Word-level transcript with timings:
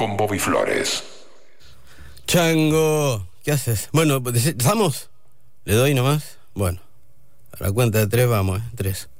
con 0.00 0.16
Bobby 0.16 0.38
Flores. 0.38 1.02
Chango, 2.26 3.26
¿qué 3.44 3.52
haces? 3.52 3.90
Bueno, 3.92 4.22
¿estamos? 4.34 5.10
¿Le 5.66 5.74
doy 5.74 5.92
nomás? 5.92 6.38
Bueno, 6.54 6.80
a 7.52 7.64
la 7.64 7.70
cuenta 7.70 7.98
de 7.98 8.06
tres 8.06 8.26
vamos, 8.26 8.60
¿eh? 8.60 8.62
Tres. 8.74 9.10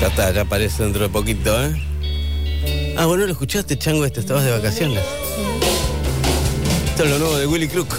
Ya 0.00 0.06
está, 0.06 0.30
ya 0.30 0.40
aparece 0.40 0.82
dentro 0.82 1.02
de 1.02 1.10
poquito, 1.10 1.62
¿eh? 1.62 2.94
Ah, 2.96 3.04
bueno, 3.04 3.26
lo 3.26 3.32
escuchaste, 3.32 3.78
Chango, 3.78 4.06
este, 4.06 4.20
estabas 4.20 4.44
de 4.44 4.50
vacaciones. 4.50 5.04
Esto 6.86 7.04
es 7.04 7.10
lo 7.10 7.18
nuevo 7.18 7.36
de 7.36 7.46
Willy 7.46 7.68
Crook. 7.68 7.94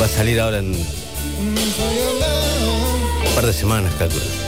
Va 0.00 0.06
a 0.06 0.08
salir 0.08 0.40
ahora 0.40 0.58
en 0.58 0.74
un 0.74 0.84
par 3.36 3.46
de 3.46 3.52
semanas, 3.52 3.94
calculo. 3.96 4.43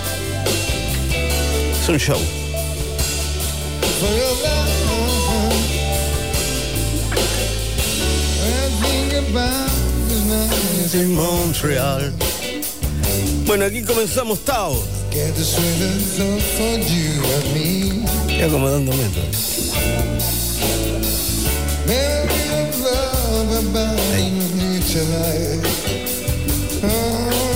Es 1.86 1.90
un 1.90 1.98
show. 2.00 2.18
Bueno, 13.46 13.66
aquí 13.66 13.84
comenzamos 13.84 14.40
Tao. 14.40 14.82
Y 18.28 18.42
acomodando 18.42 18.92
métodos. 18.92 19.46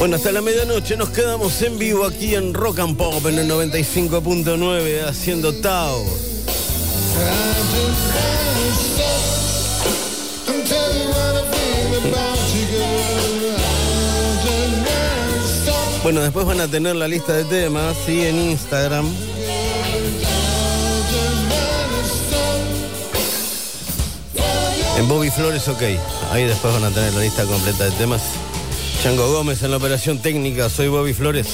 Bueno, 0.01 0.17
hasta 0.17 0.33
la 0.33 0.41
medianoche 0.41 0.97
nos 0.97 1.11
quedamos 1.11 1.61
en 1.61 1.79
vivo 1.79 2.07
aquí 2.07 2.35
en 2.35 2.55
Rock 2.55 2.79
and 2.79 2.97
Pop 2.97 3.27
en 3.27 3.39
el 3.39 3.51
95.9 3.51 5.05
haciendo 5.07 5.53
Tao. 5.57 6.03
Bueno, 16.03 16.23
después 16.23 16.47
van 16.47 16.63
a 16.63 16.67
tener 16.67 16.97
la 16.97 17.07
lista 17.07 17.35
de 17.35 17.45
temas, 17.45 17.95
sí, 18.07 18.25
en 18.25 18.37
Instagram. 18.53 19.07
En 24.97 25.09
Bobby 25.09 25.29
Flores, 25.29 25.69
ok. 25.69 25.83
Ahí 26.33 26.45
después 26.45 26.73
van 26.73 26.85
a 26.85 26.91
tener 26.91 27.13
la 27.13 27.21
lista 27.21 27.45
completa 27.45 27.85
de 27.85 27.91
temas. 27.91 28.23
Chango 29.03 29.33
Gómez 29.33 29.63
en 29.63 29.71
la 29.71 29.79
operación 29.79 30.19
técnica, 30.19 30.69
soy 30.69 30.89
Bobby 30.89 31.15
Flores. 31.15 31.47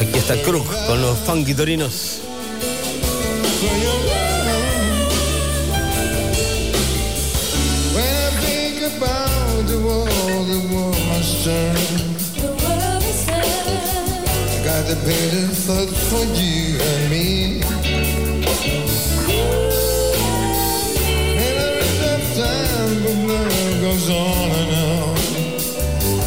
Aquí 0.00 0.16
está 0.16 0.36
Crook 0.42 0.66
con 0.86 1.02
los 1.02 1.18
funky 1.18 1.54
torinos. 1.54 2.20
Goes 23.88 24.10
on 24.10 24.50
and 24.60 24.70
on. 24.86 25.16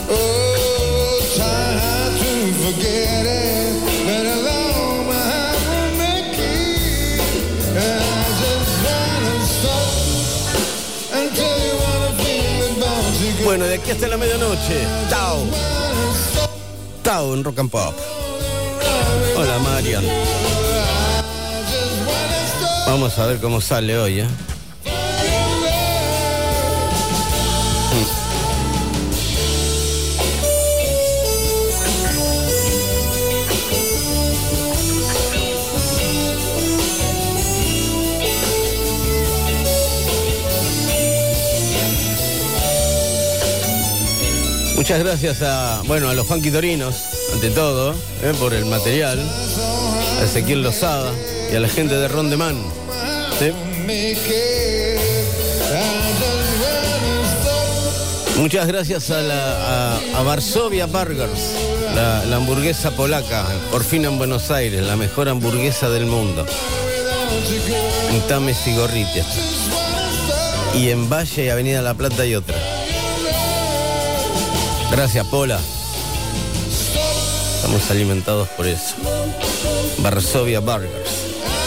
Oh, 0.09 1.22
try 1.38 1.78
to 2.22 2.31
forget 2.64 3.26
it, 3.26 3.72
but 4.08 4.26
alone 4.38 5.02
my 5.12 5.23
heart 5.31 5.62
will 5.70 5.94
make 6.04 6.38
it. 6.39 7.22
And 7.82 8.02
I 8.02 8.26
just 8.42 8.73
wanna 8.88 9.36
stop 9.58 9.94
until 11.22 11.55
you 11.66 11.73
wanna 11.86 12.11
feel 12.23 12.61
about 12.77 13.11
you. 13.22 13.45
Bueno, 13.45 13.66
de 13.66 13.76
aquí 13.76 13.92
hasta 13.92 14.08
la 14.08 14.17
medianoche, 14.17 14.78
Tao. 15.10 15.45
Tao 17.04 17.33
en 17.33 17.43
Rock 17.43 17.60
and 17.60 17.70
Pop. 17.70 17.93
Hola, 19.36 19.60
Marian. 19.60 20.04
Vamos 22.88 23.17
a 23.20 23.26
ver 23.28 23.39
cómo 23.39 23.61
sale 23.61 23.98
hoy, 23.98 24.20
¿eh? 24.22 24.28
Muchas 44.92 45.06
gracias 45.06 45.42
a, 45.42 45.82
bueno, 45.86 46.10
a 46.10 46.14
los 46.14 46.28
torinos, 46.28 46.96
ante 47.32 47.50
todo, 47.52 47.94
eh, 48.24 48.34
por 48.38 48.54
el 48.54 48.66
material, 48.66 49.26
a 50.20 50.24
Ezequiel 50.26 50.64
Lozada 50.64 51.14
y 51.50 51.56
a 51.56 51.62
la 51.62 51.70
gente 51.70 51.96
de 51.96 52.10
Rondeman. 52.10 52.62
¿sí? 53.40 53.54
Muchas 58.36 58.68
gracias 58.68 59.10
a, 59.12 59.22
la, 59.22 59.98
Varsovia 60.26 60.88
Burgers, 60.88 61.40
la, 61.96 62.36
hamburguesa 62.36 62.92
polaca, 62.92 63.46
por 63.72 63.86
fin 63.86 64.04
en 64.04 64.18
Buenos 64.18 64.52
Aires, 64.52 64.82
la 64.82 64.98
mejor 64.98 65.30
hamburguesa 65.30 65.90
del 65.90 66.06
mundo. 66.06 66.46
En 68.10 68.20
Tames 68.28 68.68
y 68.68 68.76
Gorriti. 68.76 69.22
Y 70.76 70.90
en 70.90 71.10
Valle 71.10 71.46
y 71.46 71.48
Avenida 71.48 71.82
La 71.82 71.94
Plata 71.94 72.26
y 72.26 72.36
otra. 72.36 72.58
Gracias, 74.92 75.26
Pola. 75.28 75.60
Estamos 77.56 77.90
alimentados 77.90 78.50
por 78.50 78.68
eso. 78.68 78.96
Varsovia 80.00 80.60
Burgers. 80.60 80.92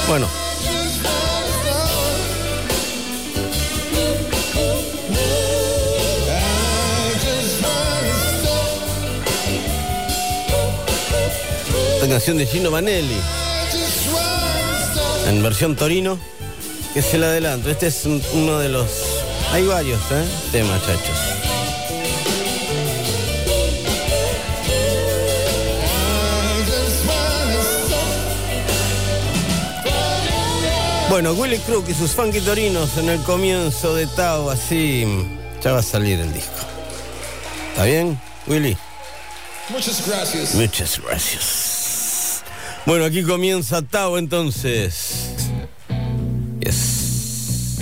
Bueno. 0.07 0.27
Esta 11.95 12.09
canción 12.09 12.37
de 12.37 12.47
Gino 12.47 12.71
Vanelli. 12.71 13.17
En 15.29 15.43
versión 15.43 15.75
Torino. 15.77 16.19
Que 16.93 17.01
es 17.01 17.15
el 17.15 17.25
adelanto. 17.25 17.71
Este 17.71 17.87
es 17.87 18.05
uno 18.05 18.59
de 18.59 18.69
los. 18.69 18.87
Hay 19.51 19.67
varios, 19.67 20.01
¿eh? 20.13 20.25
Temas, 20.53 20.81
chachos. 20.83 21.44
Bueno, 31.15 31.33
Willy 31.35 31.59
Crook 31.59 31.89
y 31.89 31.95
sus 31.95 32.11
funky 32.11 32.41
torinos 32.41 32.99
en 32.99 33.09
el 33.09 33.23
comienzo 33.23 33.95
de 33.95 34.09
Tao, 34.09 34.51
así 34.51 35.07
ya 35.63 35.71
va 35.71 35.79
a 35.79 35.83
salir 35.85 36.19
el 36.19 36.33
disco. 36.33 36.57
¿Está 37.71 37.85
bien, 37.85 38.21
Willy? 38.49 38.77
Muchas 39.69 40.05
gracias. 40.09 40.57
Muchas 40.57 41.01
gracias. 41.01 42.43
Bueno, 42.85 43.05
aquí 43.05 43.23
comienza 43.23 43.81
Tao 43.83 44.19
entonces. 44.19 45.31
Yes. 46.59 47.79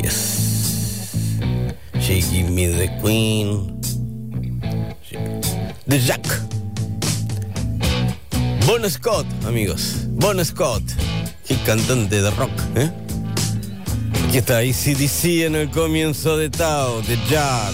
Yes. 0.00 1.10
She 1.98 2.20
give 2.20 2.50
me 2.52 2.68
the 2.68 2.88
queen. 3.02 3.80
The 5.88 5.98
Jack. 5.98 6.24
Bon 8.64 8.88
Scott, 8.88 9.26
amigos. 9.44 10.06
Bon 10.10 10.44
Scott. 10.44 10.84
Y 11.50 11.54
cantante 11.64 12.20
de 12.20 12.30
rock, 12.32 12.50
¿eh? 12.76 12.90
Aquí 14.26 14.38
está 14.38 14.58
ACDC 14.58 15.46
en 15.46 15.54
el 15.54 15.70
comienzo 15.70 16.36
de 16.36 16.50
Tao, 16.50 17.00
de 17.00 17.16
Jack. 17.30 17.72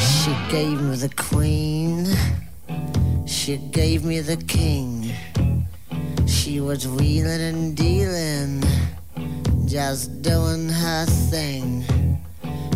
She 0.00 0.32
gave 0.50 0.80
me 0.80 0.96
the 0.96 1.10
queen. 1.10 2.06
She 3.26 3.58
gave 3.72 4.04
me 4.04 4.20
the 4.20 4.36
king. 4.36 5.12
She 6.26 6.60
was 6.60 6.86
wheeling 6.88 7.40
and 7.40 7.76
dealing, 7.76 8.62
just 9.66 10.22
doing 10.22 10.68
her 10.68 11.04
thing. 11.30 11.84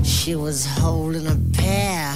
She 0.02 0.34
was 0.34 0.66
holding 0.66 1.26
a 1.26 1.36
pair, 1.54 2.14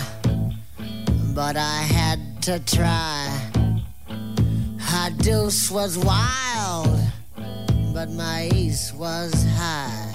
but 1.34 1.56
I 1.56 1.82
had 1.82 2.42
to 2.42 2.58
try. 2.60 3.37
Her 4.88 5.10
deuce 5.10 5.70
was 5.70 5.98
wild, 5.98 6.98
but 7.92 8.08
my 8.08 8.48
ace 8.54 8.90
was 8.94 9.34
high. 9.54 10.07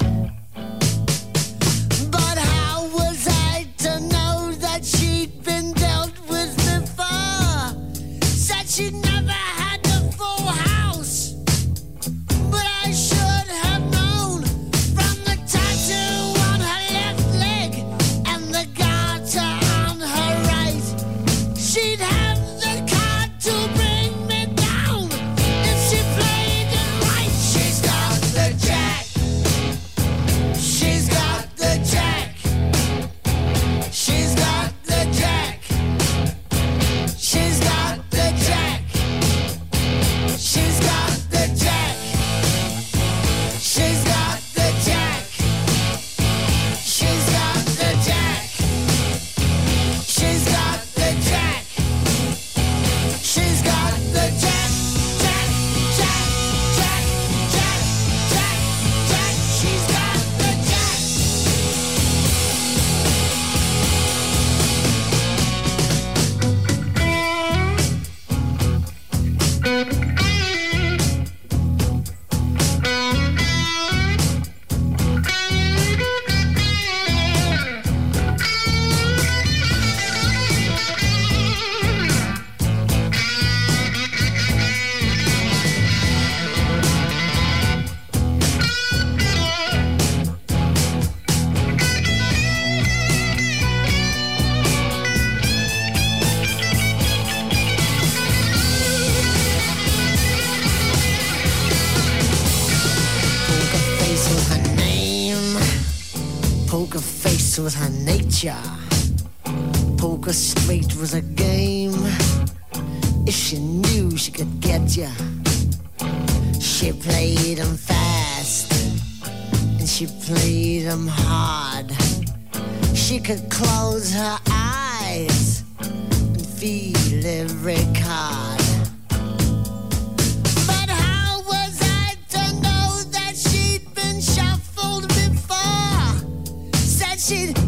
cheated. 137.33 137.62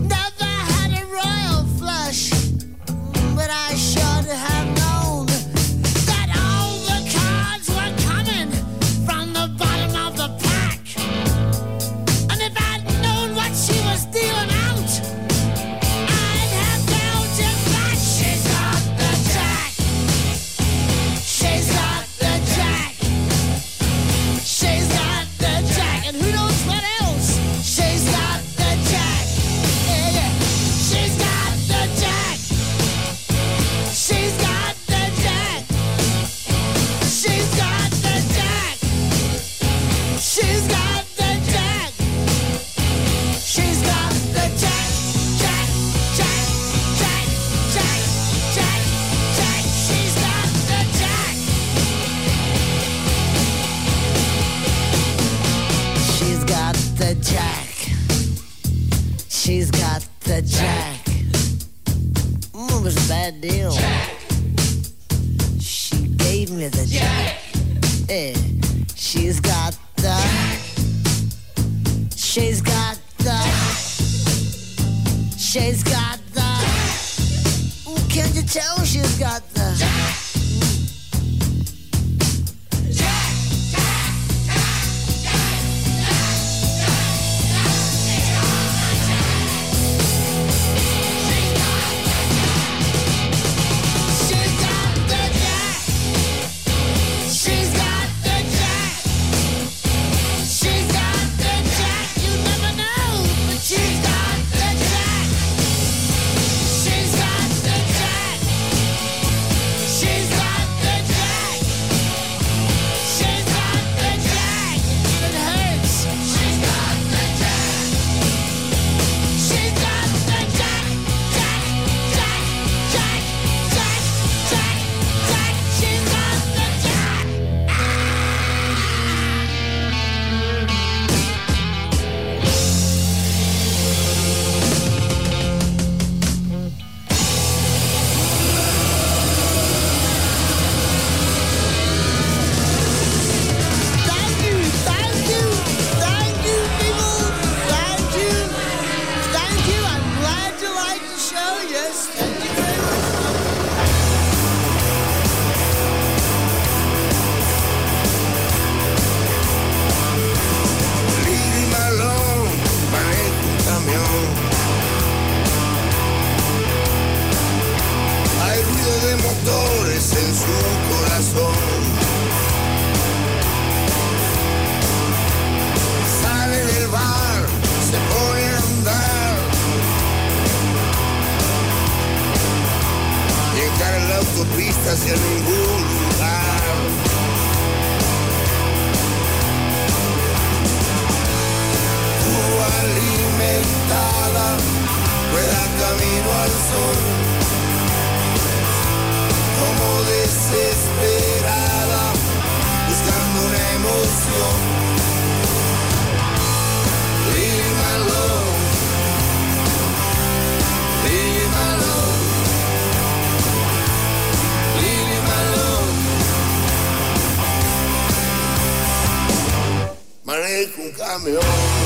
com 220.69 220.91
caminhão. 220.91 221.84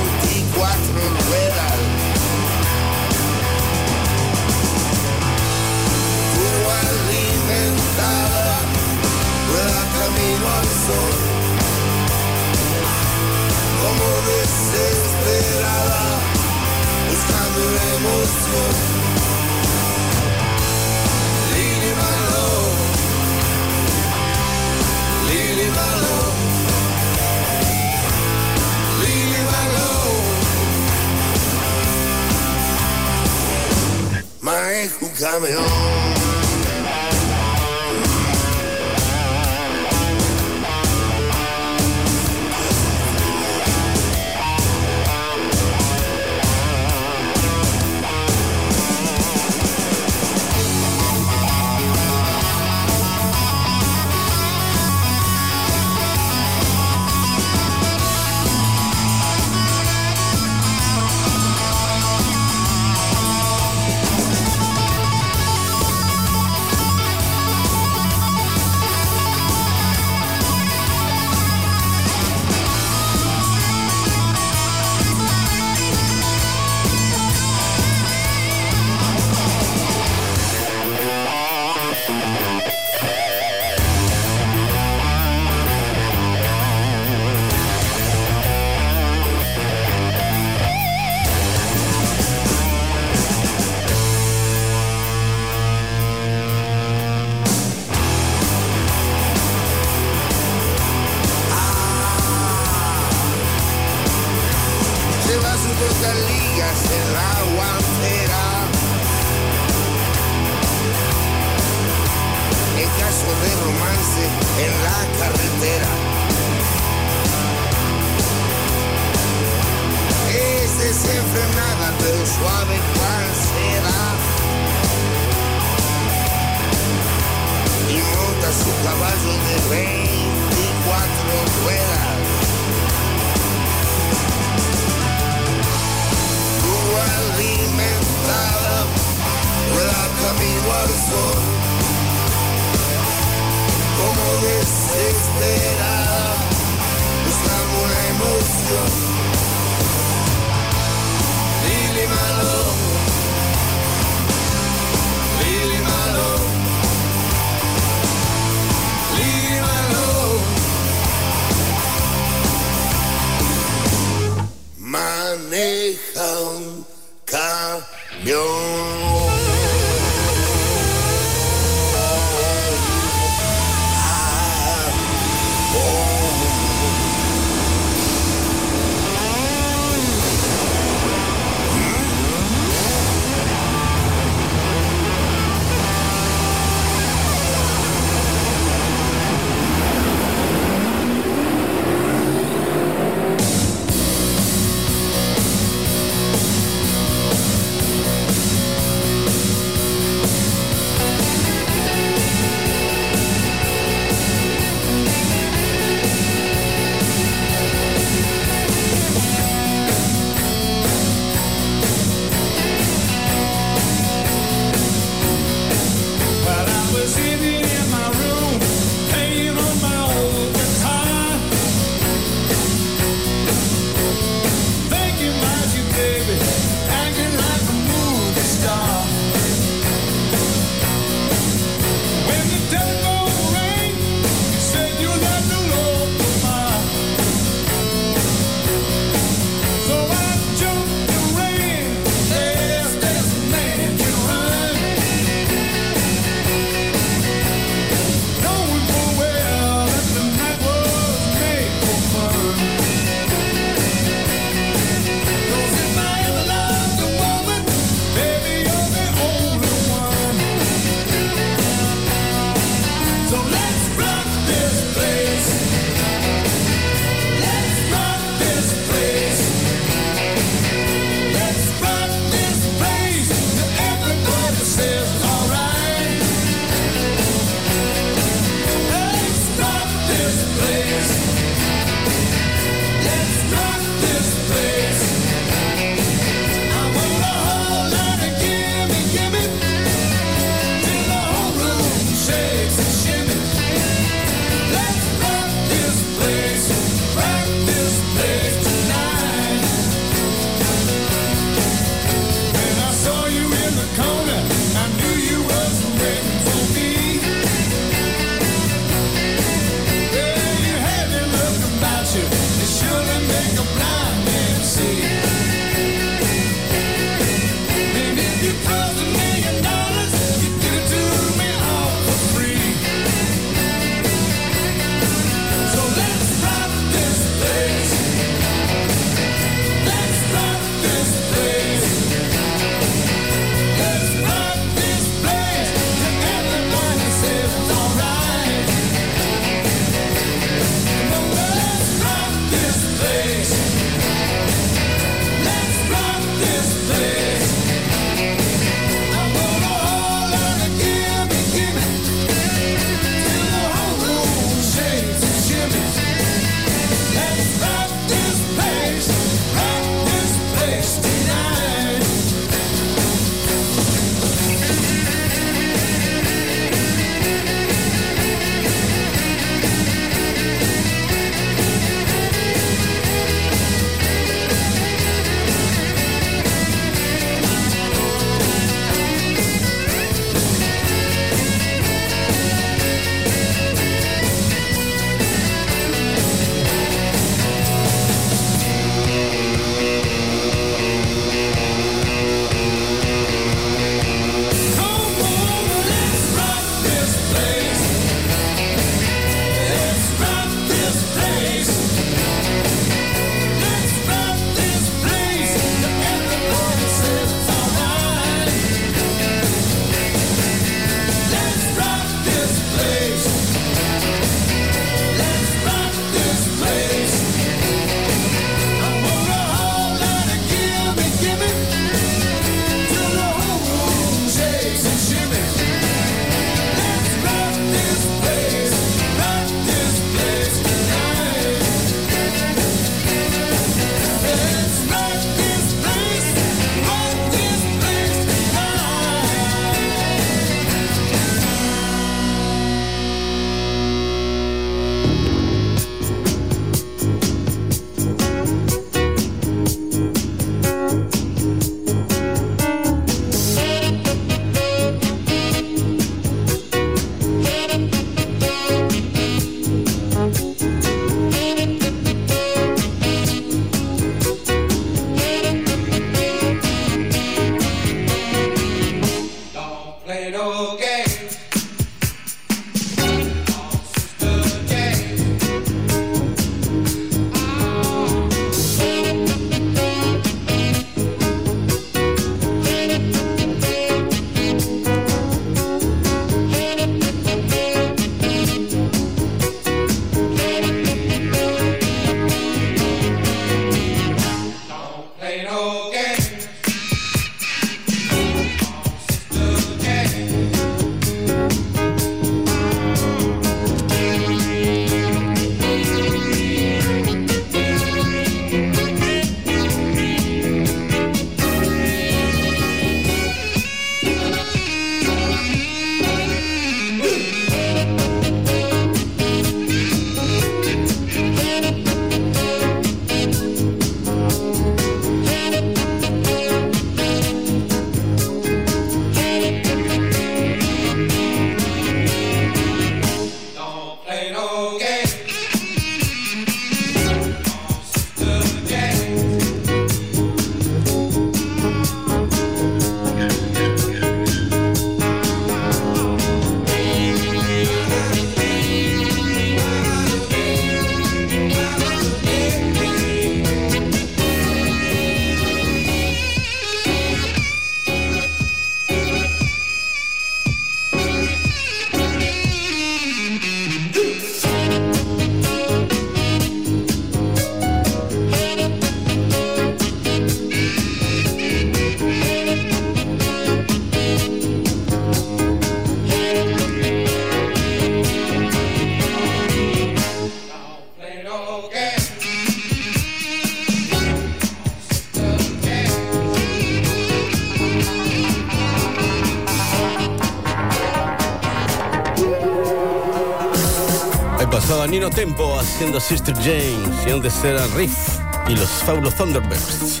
Pleno 595.08 595.28
tempo 595.28 595.58
haciendo 595.58 596.00
Sister 596.00 596.34
James 596.36 597.06
y 597.06 597.10
antes 597.10 597.42
era 597.44 597.66
Riff 597.68 598.18
y 598.48 598.54
los 598.56 598.68
Faulos 598.68 599.14
Thunderbirds 599.14 600.00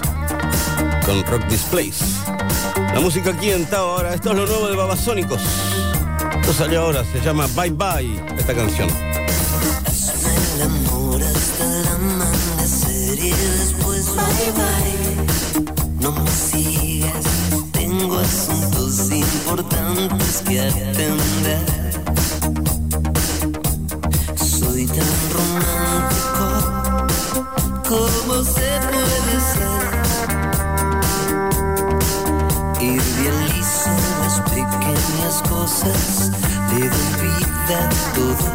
con 1.06 1.24
Rock 1.24 1.44
Displays. 1.46 1.98
La 2.92 3.00
música 3.00 3.30
aquí 3.30 3.50
en 3.50 3.64
Tao 3.66 3.92
ahora, 3.92 4.14
esto 4.14 4.30
es 4.30 4.36
lo 4.36 4.46
nuevo 4.46 4.68
de 4.68 4.76
Babasónicos. 4.76 5.40
Esto 6.40 6.52
salió 6.52 6.82
ahora, 6.82 7.04
se 7.04 7.20
llama 7.20 7.46
Bye 7.54 7.70
Bye 7.70 8.20
esta 8.38 8.54
canción. 8.54 8.88
Importantes 19.10 20.42
que 20.46 20.60
atender. 20.60 21.87
tan 24.98 25.30
romántico 25.36 26.48
como 27.88 28.34
se 28.42 28.70
puede 28.90 29.34
ser. 29.52 29.86
Ir 32.80 33.02
bien 33.20 33.36
liso 33.48 33.90
las 34.20 34.36
pequeñas 34.50 35.34
cosas, 35.48 36.30
le 36.72 36.80
doy 36.88 37.10
vida 37.22 37.80
todo. 38.14 38.48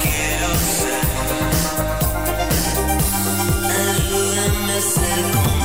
Quiero 0.00 0.50
ser, 0.76 1.06
ayúdame 3.70 4.72
a 4.72 4.80
ser 4.80 5.57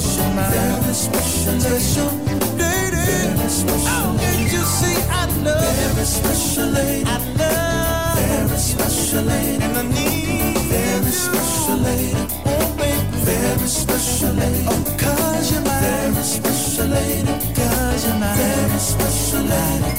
special 0.00 0.34
man. 0.34 0.50
Very 0.50 0.94
special, 0.94 1.60
special 1.60 2.10
lady. 2.58 2.98
Very 2.98 3.48
special. 3.48 3.86
Oh, 3.86 4.16
can't 4.20 4.52
you 4.52 4.62
see 4.78 4.98
I 5.10 5.26
love? 5.46 5.76
Very 5.76 6.04
special 6.04 6.66
lady. 6.66 7.04
I 7.06 7.18
love. 7.38 8.18
Very 8.18 8.58
special 8.58 9.22
lady. 9.22 9.62
And 9.62 9.76
I 9.76 9.82
need 9.82 10.58
very 10.66 11.04
you. 11.04 11.12
special 11.12 11.76
lady. 11.76 12.12
Oh, 12.46 12.74
baby. 12.76 13.06
Very 13.24 13.68
special 13.68 14.32
lady. 14.34 14.66
Oh, 14.68 14.96
cause 14.98 15.52
you're 15.52 15.62
mine. 15.62 16.12
Very 16.12 16.24
special 16.24 16.86
lady. 16.86 17.34
Cause 17.54 18.06
you're 18.06 18.18
mine. 18.18 18.36
Very 18.36 18.78
special 18.78 19.42
lady. 19.52 19.90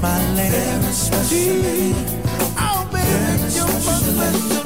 My 0.00 0.34
lady. 0.34 0.56
Very 0.56 0.92
special 0.92 1.56
lady. 1.66 1.94
Oh, 2.56 2.88
baby. 2.92 3.04
Very 3.04 3.52
you're 3.52 3.66
my 3.68 3.80
special 3.80 4.14
lady. 4.14 4.61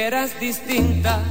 que 0.00 0.06
eras 0.06 0.40
distinta. 0.40 1.29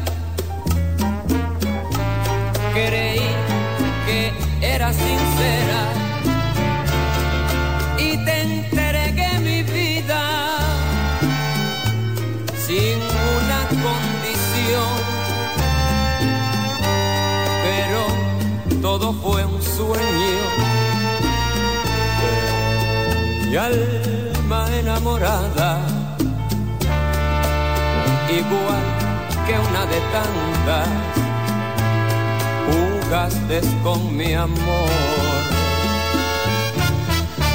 gastes 33.10 33.66
con 33.84 34.16
mi 34.16 34.34
amor. 34.34 34.90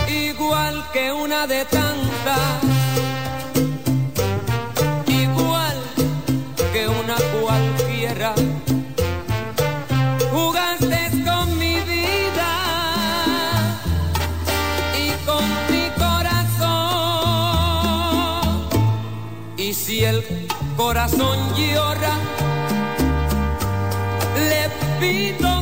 Igual 0.09 0.85
que 0.93 1.13
una 1.13 1.47
de 1.47 1.65
tantas, 1.65 2.63
igual 5.07 5.77
que 6.73 6.89
una 6.89 7.17
cualquiera. 7.41 8.35
si 19.75 20.03
el 20.05 20.25
corazón 20.77 21.39
llora 21.57 22.17
olvido. 25.05 25.54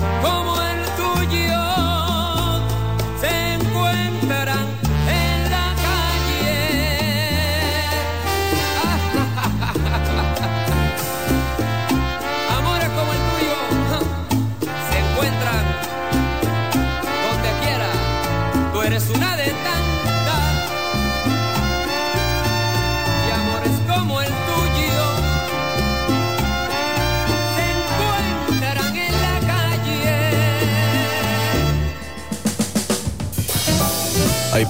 Oh. 0.00 0.37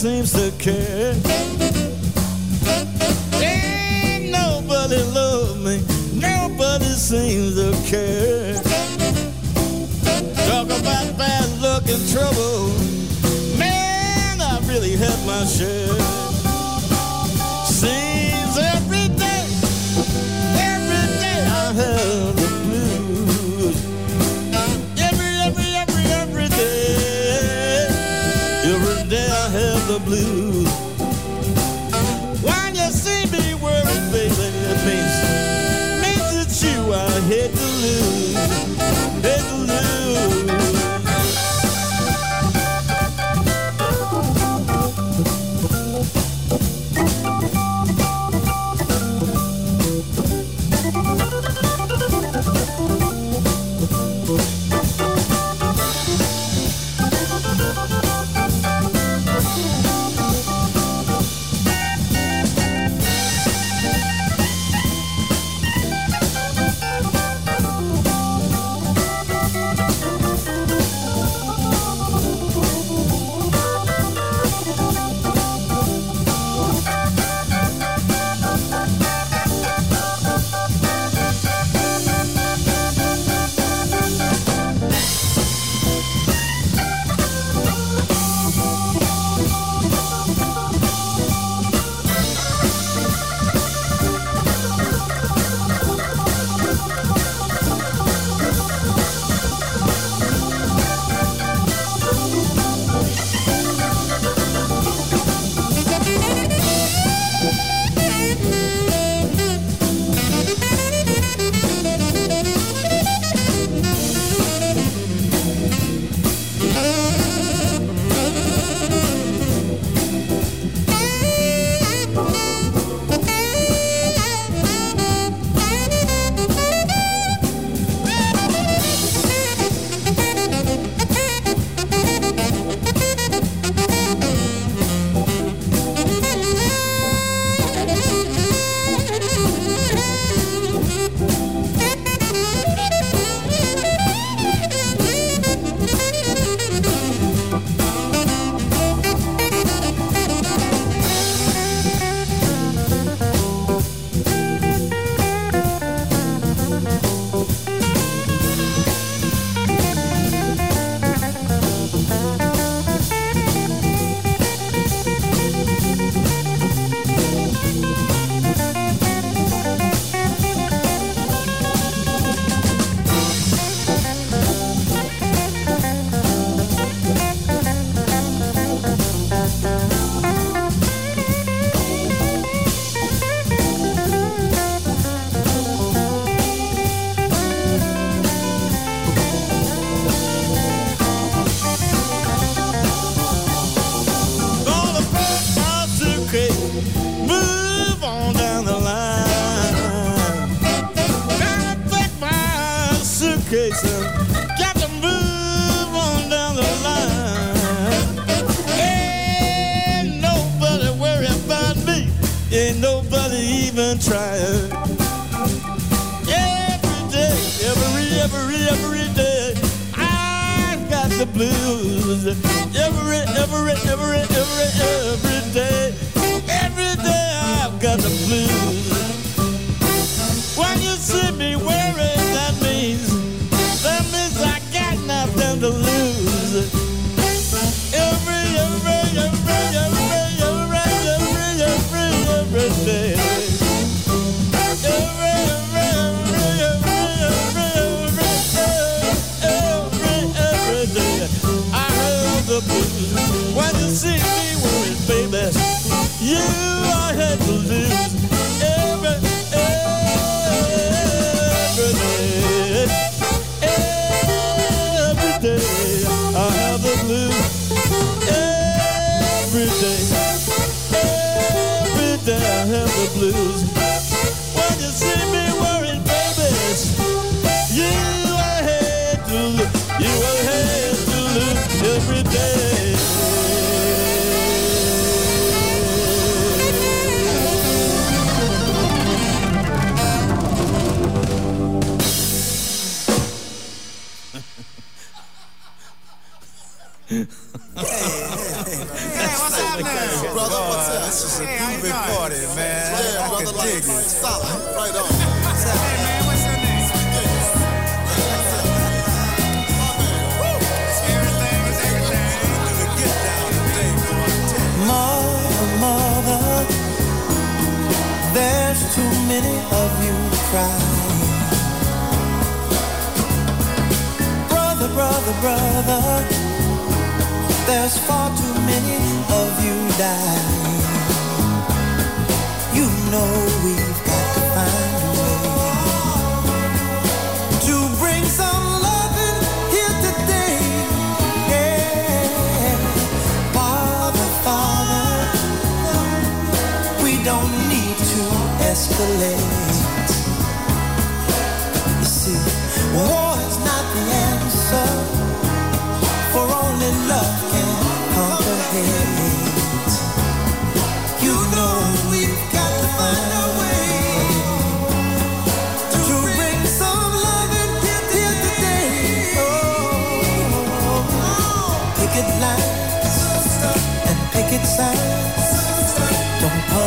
seems 0.00 0.32
to 0.32 0.50
care. 0.52 1.12
Ain't 3.42 4.30
nobody 4.32 4.96
love 5.12 5.62
me, 5.62 5.78
nobody 6.14 6.86
seems 6.86 7.56
to 7.56 7.70
care. 7.84 8.54
Talk 10.48 10.68
about 10.68 11.18
bad 11.18 11.60
luck 11.60 11.82
and 11.86 12.08
trouble, 12.08 12.68
man, 13.58 14.40
I 14.40 14.58
really 14.66 14.96
had 14.96 15.18
my 15.26 15.44
share. 15.44 15.99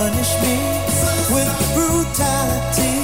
Punish 0.04 0.36
me 0.42 0.56
with 1.34 1.50
brutality. 1.74 3.03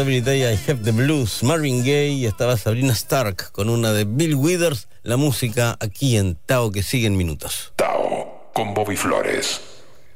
Every 0.00 0.22
Day 0.22 0.50
I 0.50 0.58
Have 0.66 0.82
the 0.82 0.92
Blues, 0.92 1.42
Marvin 1.42 1.80
Gaye, 1.80 2.08
y 2.08 2.24
estaba 2.24 2.56
Sabrina 2.56 2.94
Stark 2.94 3.52
con 3.52 3.68
una 3.68 3.92
de 3.92 4.04
Bill 4.04 4.34
Withers, 4.34 4.88
la 5.02 5.18
música 5.18 5.76
aquí 5.78 6.16
en 6.16 6.36
Tao 6.46 6.72
que 6.72 6.82
sigue 6.82 7.06
en 7.06 7.18
minutos. 7.18 7.74
Tao 7.76 8.50
con 8.54 8.72
Bobby 8.72 8.96
Flores. 8.96 9.60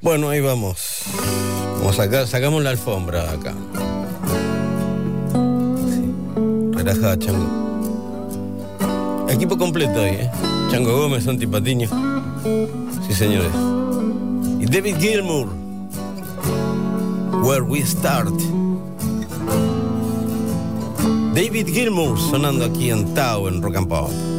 Bueno, 0.00 0.30
ahí 0.30 0.40
vamos. 0.40 1.02
Vamos 1.78 1.98
a 1.98 2.04
sacar, 2.04 2.26
sacamos 2.26 2.62
la 2.62 2.70
alfombra 2.70 3.30
acá. 3.30 3.52
Sí. 5.90 6.14
Relaja, 6.72 7.18
Chango. 7.18 7.46
Equipo 9.28 9.58
completo 9.58 10.00
ahí, 10.00 10.14
¿eh? 10.14 10.30
Chango 10.70 10.96
Gómez, 10.96 11.24
Santi 11.24 11.46
Patiño. 11.46 11.90
Sí, 13.06 13.12
señores. 13.12 13.52
Y 14.60 14.64
David 14.64 14.96
Gilmour. 14.98 15.48
Where 17.42 17.62
we 17.62 17.82
start. 17.84 18.32
David 21.34 21.66
Gilmour 21.66 22.16
sonando 22.16 22.64
aquí 22.64 22.90
en 22.90 23.12
Tao 23.12 23.48
en 23.48 23.60
Rock 23.60 23.76
and 23.76 23.88
Pop. 23.88 24.33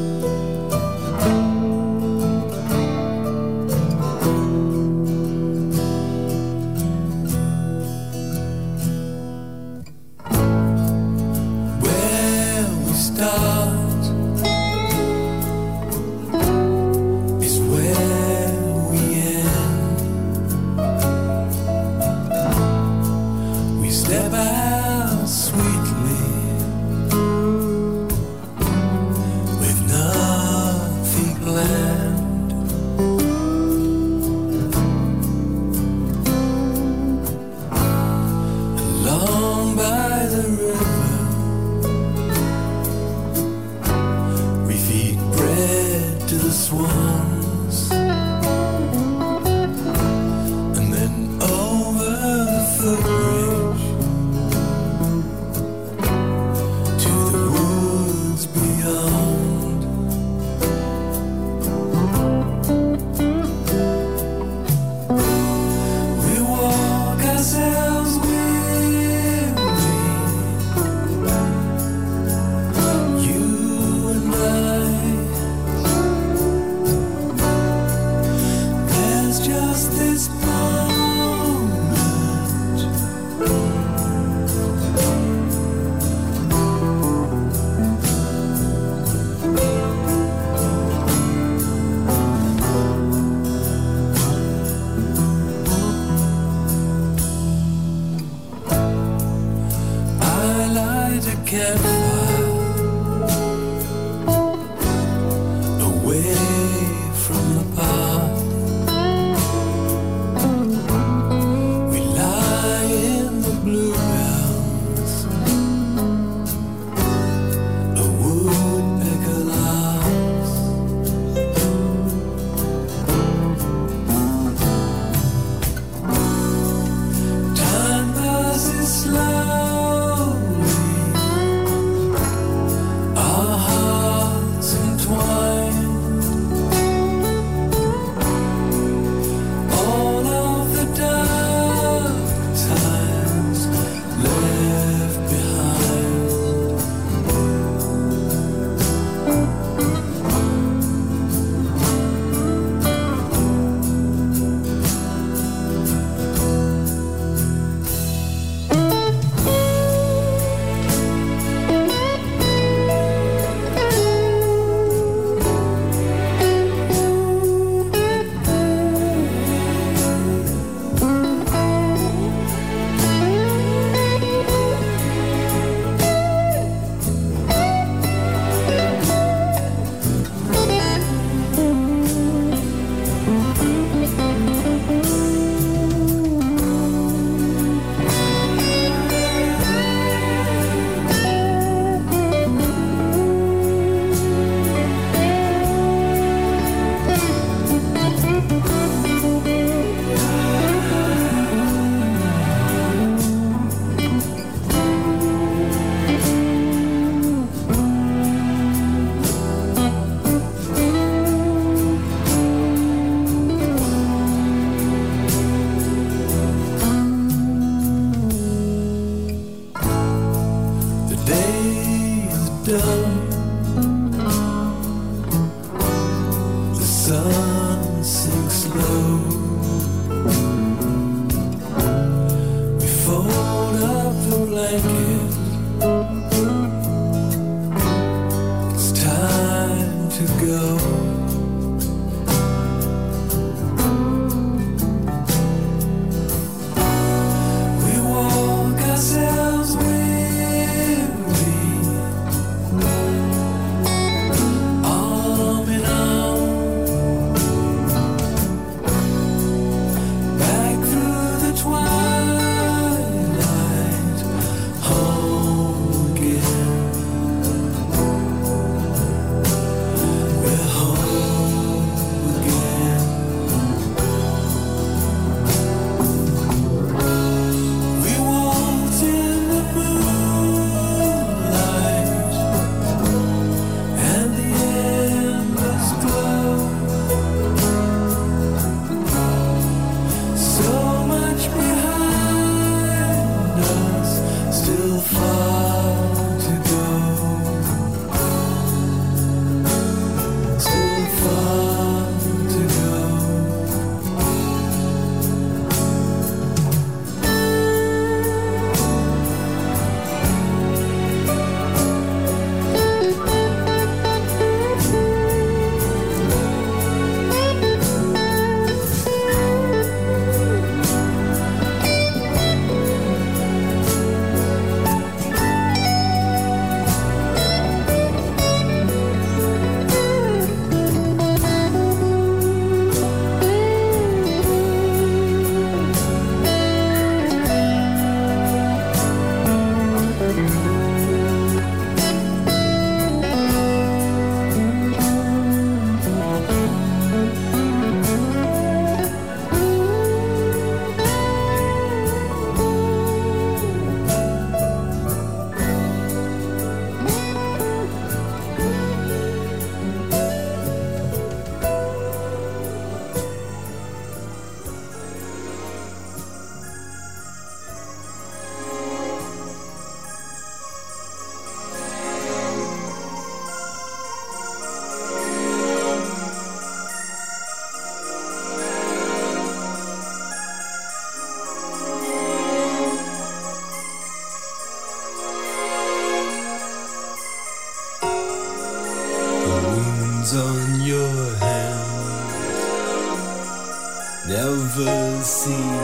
assim. 395.25 395.74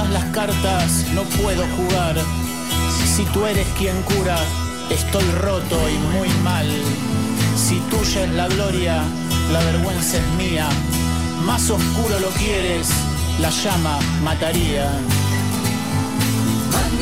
Das 0.00 0.10
las 0.10 0.24
cartas, 0.26 1.06
no 1.14 1.22
puedo 1.42 1.64
jugar. 1.76 2.16
Si 3.04 3.24
tú 3.26 3.46
eres 3.46 3.66
quien 3.78 4.00
cura, 4.02 4.38
estoy 4.88 5.24
roto 5.42 5.76
y 5.88 5.98
muy 6.16 6.28
mal. 6.42 6.66
Si 7.56 7.80
tuya 7.90 8.24
es 8.24 8.30
la 8.30 8.48
gloria, 8.48 9.02
la 9.52 9.60
vergüenza 9.60 10.16
es 10.16 10.26
mía. 10.38 10.68
Más 11.44 11.68
oscuro 11.70 12.18
lo 12.20 12.28
quieres, 12.30 12.88
la 13.40 13.50
llama 13.50 13.98
mataría. 14.22 14.90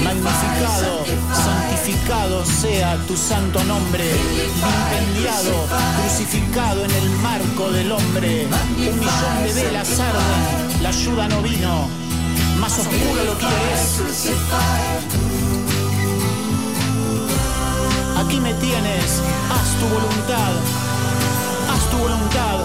Magnificado, 0.04 1.04
santificado 1.34 2.44
sea 2.44 2.96
tu 3.06 3.16
santo 3.16 3.62
nombre, 3.64 4.04
vilipendiado, 4.04 5.66
crucificado 5.98 6.84
en 6.84 6.90
el 6.90 7.10
marco 7.20 7.70
del 7.70 7.92
hombre. 7.92 8.46
Un 8.78 8.98
millón 8.98 9.44
de 9.44 9.52
velas 9.52 10.00
arden, 10.00 10.82
la 10.82 10.88
ayuda 10.88 11.28
no 11.28 11.42
vino. 11.42 12.07
Más 12.60 12.78
oscuro 12.78 13.24
lo 13.24 13.39
quieres. 13.39 14.01
Aquí 18.16 18.40
me 18.40 18.52
tienes, 18.55 19.22
haz 19.51 19.76
tu 19.78 19.86
voluntad, 19.86 20.52
haz 21.70 21.90
tu 21.90 21.97
voluntad. 21.98 22.59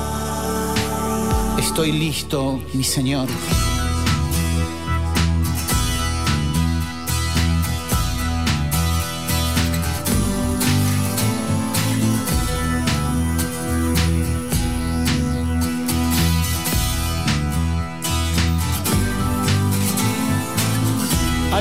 Estoy 1.60 1.92
listo, 1.92 2.60
mi 2.74 2.84
Señor. 2.84 3.28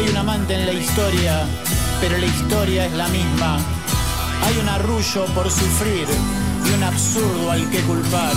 Hay 0.02 0.08
un 0.08 0.16
amante 0.16 0.54
en 0.54 0.66
la 0.66 0.72
historia, 0.72 1.46
pero 2.00 2.18
la 2.18 2.26
historia 2.26 2.86
es 2.86 2.92
la 2.94 3.06
misma. 3.06 3.58
Hay 4.44 4.58
un 4.60 4.68
arrullo 4.68 5.26
por 5.26 5.48
sufrir 5.48 6.08
y 6.66 6.74
un 6.74 6.82
absurdo 6.82 7.52
al 7.52 7.70
que 7.70 7.78
culpar. 7.82 8.32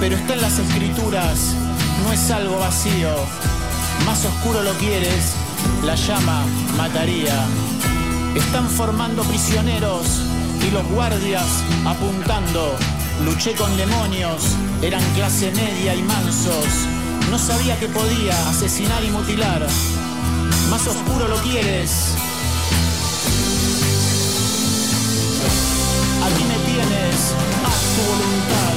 Pero 0.00 0.16
está 0.16 0.34
en 0.34 0.40
las 0.40 0.58
escrituras, 0.58 1.54
no 2.02 2.12
es 2.12 2.28
algo 2.32 2.58
vacío. 2.58 3.14
Más 4.04 4.24
oscuro 4.24 4.64
lo 4.64 4.72
quieres, 4.72 5.34
la 5.84 5.94
llama 5.94 6.44
mataría. 6.76 7.46
Están 8.34 8.68
formando 8.68 9.22
prisioneros 9.22 10.22
y 10.66 10.72
los 10.72 10.84
guardias 10.88 11.62
apuntando. 11.84 12.74
Luché 13.24 13.52
con 13.54 13.76
demonios, 13.76 14.56
eran 14.82 15.04
clase 15.14 15.52
media 15.52 15.94
y 15.94 16.02
mansos. 16.02 16.66
No 17.30 17.38
sabía 17.38 17.78
que 17.78 17.86
podía 17.86 18.34
asesinar 18.48 19.04
y 19.04 19.10
mutilar. 19.10 19.68
Más 20.74 20.88
oscuro 20.88 21.28
lo 21.28 21.36
quieres. 21.36 22.16
Aquí 26.24 26.42
me 26.42 26.58
tienes, 26.66 27.34
haz 27.64 27.80
tu 27.94 28.02
voluntad. 28.10 28.74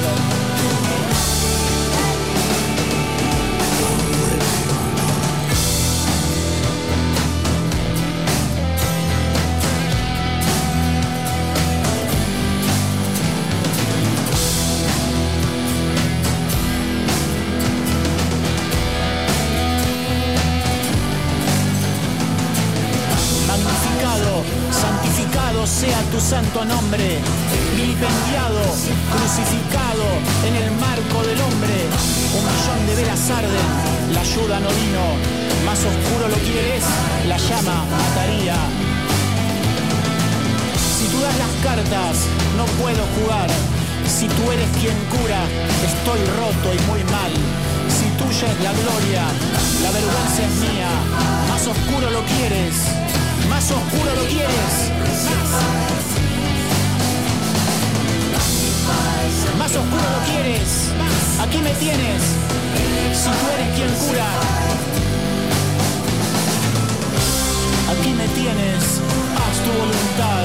Nombre, 26.68 27.18
vilipendiado, 27.76 28.60
crucificado 29.12 30.06
en 30.46 30.54
el 30.54 30.70
marco 30.72 31.18
del 31.26 31.40
hombre. 31.40 31.76
Un 32.36 32.44
millón 32.44 32.86
de 32.86 32.94
velas 32.94 33.30
arden, 33.30 33.68
la 34.12 34.20
ayuda 34.20 34.60
no 34.60 34.68
vino, 34.68 35.04
más 35.64 35.80
oscuro 35.80 36.28
lo 36.28 36.36
quieres, 36.36 36.84
la 37.26 37.38
llama 37.38 37.84
mataría. 37.90 38.56
Si 40.98 41.06
tú 41.08 41.20
das 41.20 41.36
las 41.38 41.54
cartas, 41.64 42.14
no 42.56 42.64
puedo 42.80 43.02
jugar. 43.16 43.48
Si 44.06 44.26
tú 44.28 44.50
eres 44.52 44.68
quien 44.80 44.96
cura, 45.08 45.40
estoy 45.84 46.20
roto 46.40 46.68
y 46.74 46.80
muy 46.90 47.02
mal. 47.04 47.32
Si 47.88 48.06
tuya 48.20 48.52
es 48.52 48.60
la 48.60 48.72
gloria, 48.72 49.24
la 49.82 49.90
vergüenza 49.90 50.40
es 50.44 50.54
mía. 50.68 50.92
Más 51.48 51.66
oscuro 51.66 52.10
lo 52.10 52.22
quieres, 52.24 52.74
más 53.48 53.64
oscuro 53.70 54.14
lo 54.14 54.24
quieres. 54.28 54.98
Más 59.58 59.70
oscuro 59.76 60.02
lo 60.02 60.32
quieres. 60.32 60.90
Aquí 61.40 61.58
me 61.58 61.74
tienes. 61.74 62.22
Si 63.12 63.28
tú 63.28 63.46
eres 63.54 63.74
quien 63.76 63.92
cura. 64.06 64.30
Aquí 67.92 68.10
me 68.10 68.28
tienes. 68.28 68.82
Haz 69.36 69.56
tu 69.64 69.70
voluntad. 69.72 70.44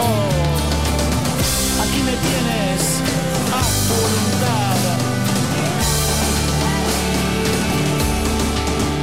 Oh, 0.00 0.30
aquí 1.82 2.00
me 2.02 2.14
tienes. 2.26 2.80
Haz 3.54 3.70
tu 3.86 3.94
voluntad. 4.02 4.80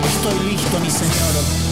Estoy 0.07 0.38
listo, 0.52 0.80
mi 0.80 0.89
Señor. 0.89 1.66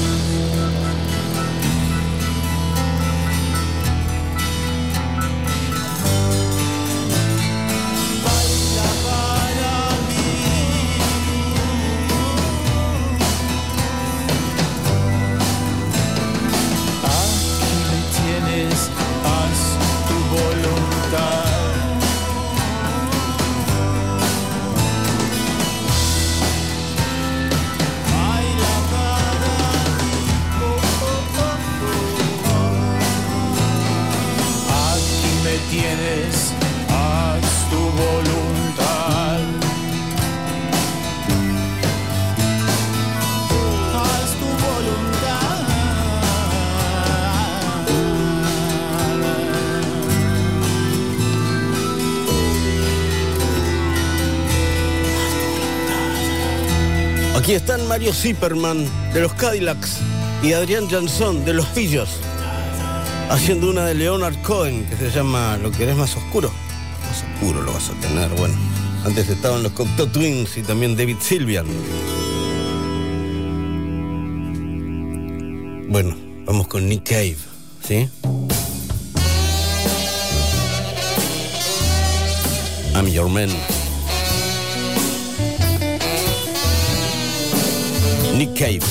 Están 57.56 57.88
Mario 57.88 58.14
Zipperman 58.14 58.86
de 59.14 59.22
los 59.22 59.34
Cadillacs 59.34 60.00
y 60.44 60.52
Adrián 60.52 60.90
Jansson 60.90 61.46
de 61.46 61.54
los 61.54 61.66
Pillos 61.68 62.10
haciendo 63.30 63.70
una 63.70 63.86
de 63.86 63.96
Leonard 63.96 64.36
Cohen 64.42 64.86
que 64.86 64.98
se 64.98 65.10
llama 65.10 65.58
Lo 65.64 65.72
que 65.72 65.84
eres 65.84 65.96
más 65.96 66.18
oscuro. 66.18 66.52
Más 67.08 67.24
oscuro 67.24 67.62
lo 67.62 67.72
vas 67.72 67.90
a 67.90 67.94
tener, 68.02 68.30
bueno. 68.32 68.54
Antes 69.06 69.30
estaban 69.30 69.64
los 69.64 69.72
Cocteau 69.72 70.06
Twins 70.08 70.58
y 70.58 70.64
también 70.64 70.98
David 70.98 71.16
Sylvian. 71.22 71.66
Bueno, 75.88 76.14
vamos 76.46 76.68
con 76.68 76.90
Nick 76.90 77.08
Cave, 77.08 77.38
¿sí? 77.82 78.10
I'm 82.94 83.08
your 83.08 83.30
man. 83.30 83.50
Nick 88.38 88.54
Cave. 88.54 88.84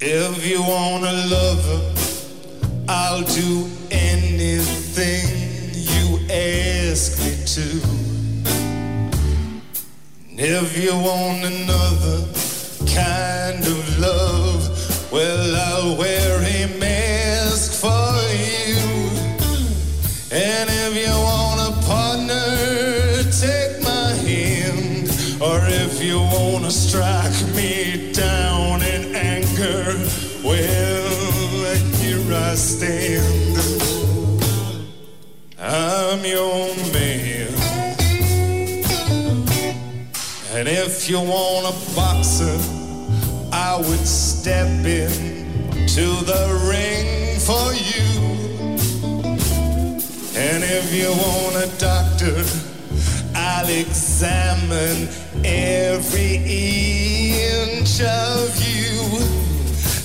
If 0.00 0.46
you 0.46 0.62
want 0.62 1.04
a 1.04 1.12
lover, 1.28 1.80
I'll 2.88 3.20
do 3.24 3.73
if 41.04 41.10
you 41.10 41.20
want 41.20 41.66
a 41.66 41.94
boxer, 41.94 42.58
I 43.52 43.76
would 43.76 44.06
step 44.06 44.86
in 44.86 45.10
to 45.86 46.06
the 46.24 46.44
ring 46.64 47.38
for 47.40 47.74
you. 47.74 48.08
And 50.34 50.64
if 50.64 50.94
you 50.94 51.10
want 51.10 51.56
a 51.56 51.68
doctor, 51.78 52.42
I'll 53.34 53.68
examine 53.68 55.08
every 55.44 56.36
inch 57.36 58.00
of 58.00 58.48
you. 58.64 59.20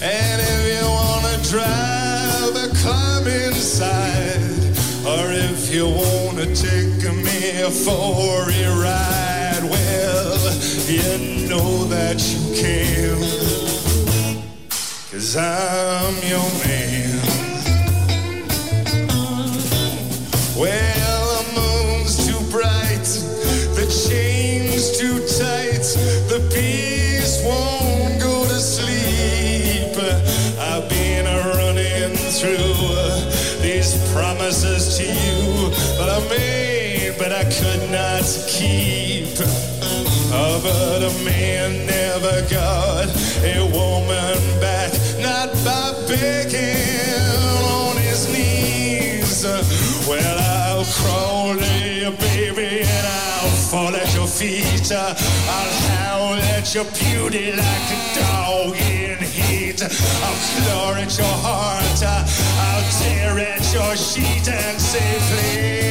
And 0.01 0.41
if 0.51 0.61
you 0.67 0.85
wanna 0.85 1.37
drive 1.47 2.55
a 2.57 2.75
climb 2.75 3.25
inside, 3.25 4.41
or 5.07 5.31
if 5.31 5.73
you 5.73 5.87
wanna 5.87 6.53
take 6.53 7.01
me 7.23 7.71
for 7.85 8.49
a 8.49 8.83
ride, 8.83 9.28
you 10.89 11.47
know 11.47 11.85
that 11.85 12.17
you 12.31 12.39
can. 12.55 13.19
Cause 15.11 15.35
I'm 15.37 16.15
your 16.27 16.49
man. 16.65 17.19
Well, 20.57 21.25
the 21.37 21.45
moon's 21.55 22.15
too 22.27 22.39
bright, 22.51 23.09
the 23.77 23.85
chain's 24.07 24.97
too 24.97 25.19
tight, 25.39 25.85
the 26.27 26.39
beast 26.53 27.45
won't 27.45 28.21
go 28.21 28.43
to 28.45 28.59
sleep. 28.59 29.95
I've 30.59 30.89
been 30.89 31.25
running 31.25 32.15
through 32.39 33.61
these 33.61 33.95
promises 34.13 34.97
to 34.97 35.03
you 35.05 35.69
that 35.97 36.09
I 36.09 36.19
made, 36.29 37.15
but 37.17 37.31
I 37.31 37.43
could 37.43 37.91
not 37.91 38.23
keep. 38.47 38.98
But 40.61 41.03
a 41.03 41.23
man 41.23 41.85
never 41.85 42.41
got 42.49 43.07
a 43.43 43.63
woman 43.71 44.37
back, 44.59 44.91
not 45.21 45.49
by 45.63 45.93
begging 46.05 47.15
on 47.71 47.95
his 47.95 48.27
knees. 48.27 49.45
Well, 50.07 50.37
I'll 50.37 50.85
crawl 50.85 51.55
to 51.55 51.89
you, 51.89 52.11
baby, 52.11 52.81
and 52.81 53.07
I'll 53.07 53.55
fall 53.71 53.95
at 53.95 54.13
your 54.13 54.27
feet. 54.27 54.91
I'll 54.91 55.15
howl 55.87 56.33
at 56.35 56.75
your 56.75 56.85
beauty 56.85 57.51
like 57.53 57.89
a 57.91 58.19
dog 58.19 58.75
in 58.75 59.17
heat. 59.19 59.81
I'll 59.81 60.39
claw 60.63 60.93
at 60.95 61.17
your 61.17 61.35
heart. 61.45 62.03
I'll 62.03 62.83
tear 62.99 63.39
at 63.39 63.73
your 63.73 63.95
sheet 63.95 64.49
and 64.49 64.81
say, 64.81 65.19
please, 65.29 65.88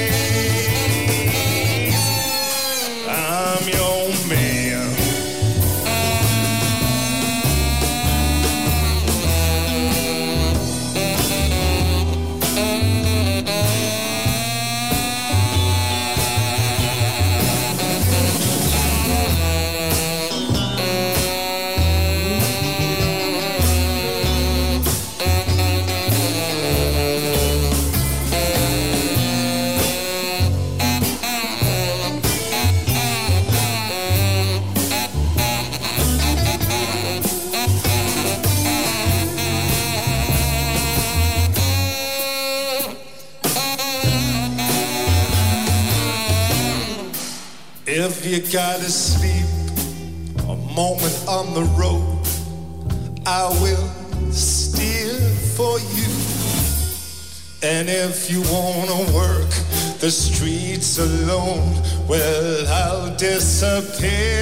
disappear 63.18 64.37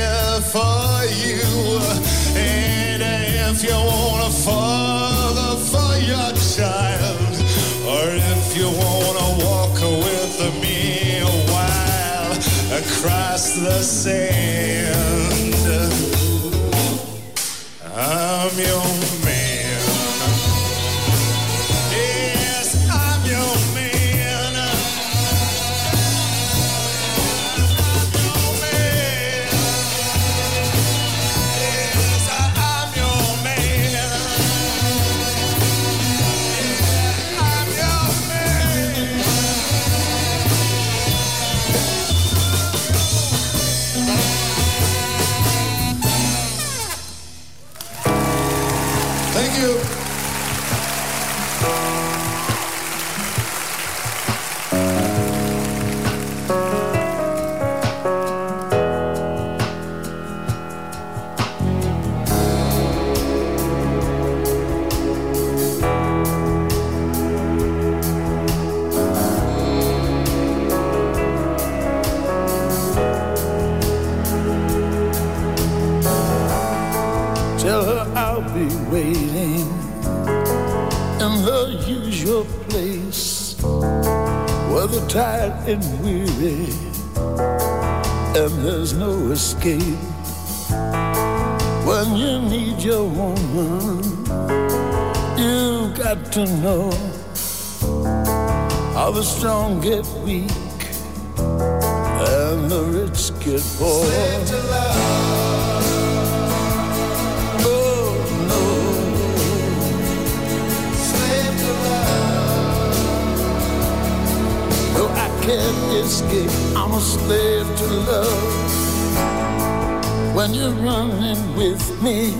me, 122.03 122.31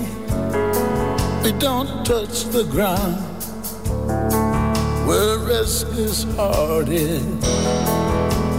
we 1.43 1.53
don't 1.59 2.05
touch 2.05 2.45
the 2.47 2.67
ground. 2.71 3.23
We're 5.07 5.39
restless 5.49 6.25
hearted, 6.35 7.25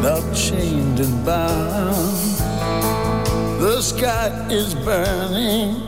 not 0.01 0.23
chained 0.35 0.99
and 0.99 1.25
bound. 1.25 2.17
The 3.61 3.81
sky 3.81 4.47
is 4.49 4.73
burning 4.75 5.81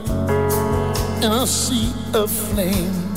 in 1.24 1.32
a 1.32 1.48
sea 1.48 1.94
of 2.14 2.30
flame. 2.30 3.14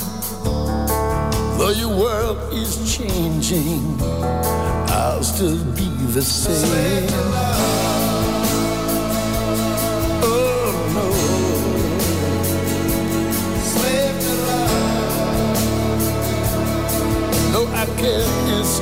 Though 1.58 1.74
your 1.76 1.96
world 1.96 2.52
is 2.52 2.96
changing, 2.96 4.00
I'll 4.00 5.22
still 5.22 5.64
be 5.74 5.88
the 6.12 6.22
same. 6.22 7.91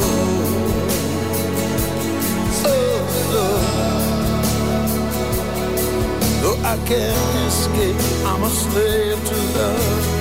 Oh 2.65 2.99
no. 3.33 3.45
No, 6.41 6.51
I 6.63 6.77
can't 6.87 7.47
escape. 7.47 7.99
I'm 8.25 8.43
a 8.43 8.49
slave 8.49 9.19
to 9.25 9.35
love. 9.59 10.18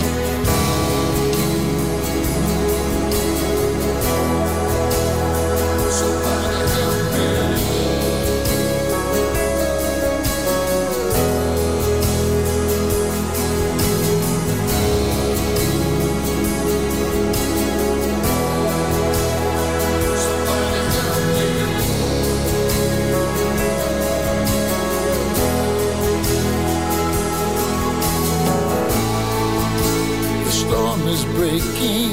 Breaking, 31.59 32.13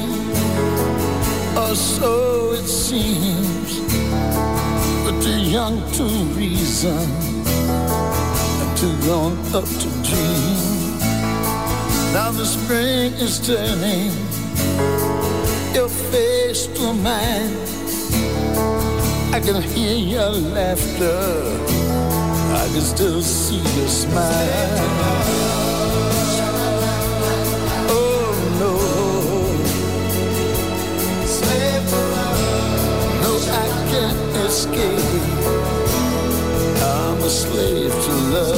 or 1.56 1.74
so 1.74 2.52
it 2.52 2.66
seems. 2.66 3.80
But 5.04 5.22
too 5.22 5.38
young 5.38 5.78
to 5.92 6.04
reason, 6.34 7.08
and 8.60 8.76
too 8.76 8.96
grown 9.02 9.38
up 9.54 9.64
to 9.64 9.88
dream. 10.02 10.98
Now 12.12 12.30
the 12.30 12.44
spring 12.44 13.12
is 13.14 13.38
turning 13.46 14.10
your 15.74 15.88
face 15.88 16.66
to 16.66 16.92
mine. 16.92 17.56
I 19.32 19.40
can 19.40 19.62
hear 19.62 19.96
your 19.96 20.30
laughter, 20.30 21.20
I 22.54 22.68
can 22.72 22.80
still 22.80 23.22
see 23.22 23.62
your 23.78 23.88
smile. 23.88 25.45
A 37.26 37.28
slave 37.28 37.90
to 37.90 38.12
love. 38.34 38.56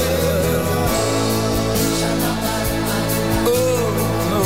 Oh 3.46 3.86
no. 4.30 4.42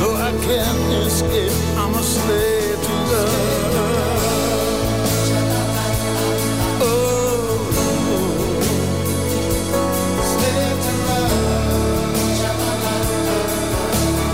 No, 0.00 0.08
I 0.14 0.30
can't 0.46 0.92
escape. 1.04 1.56
I'm 1.76 1.94
a 1.94 2.02
slave 2.02 2.78
to 2.86 2.92
love. 3.12 3.34
Oh 6.80 6.86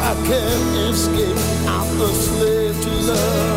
I 0.01 0.15
can't 0.29 0.77
escape. 0.95 1.41
I'm 1.67 2.01
a 2.01 2.03
slave 2.07 2.72
to 2.72 2.72
love. 3.09 3.52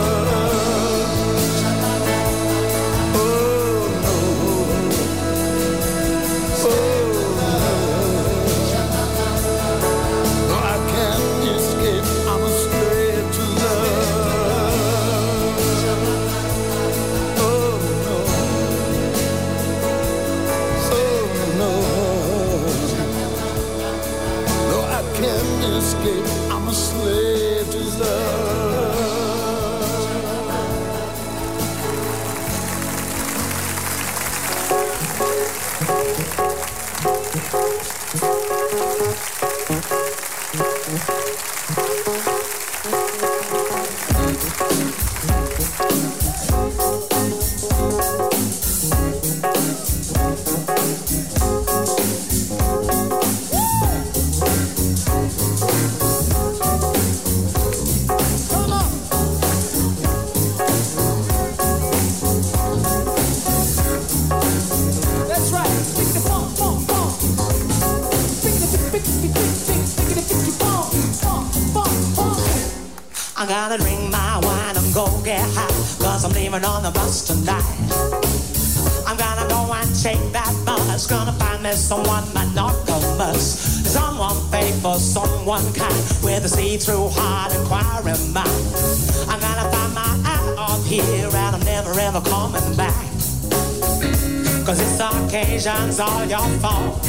Occasion's 95.36 96.00
all 96.00 96.26
your 96.26 96.48
fault, 96.60 97.04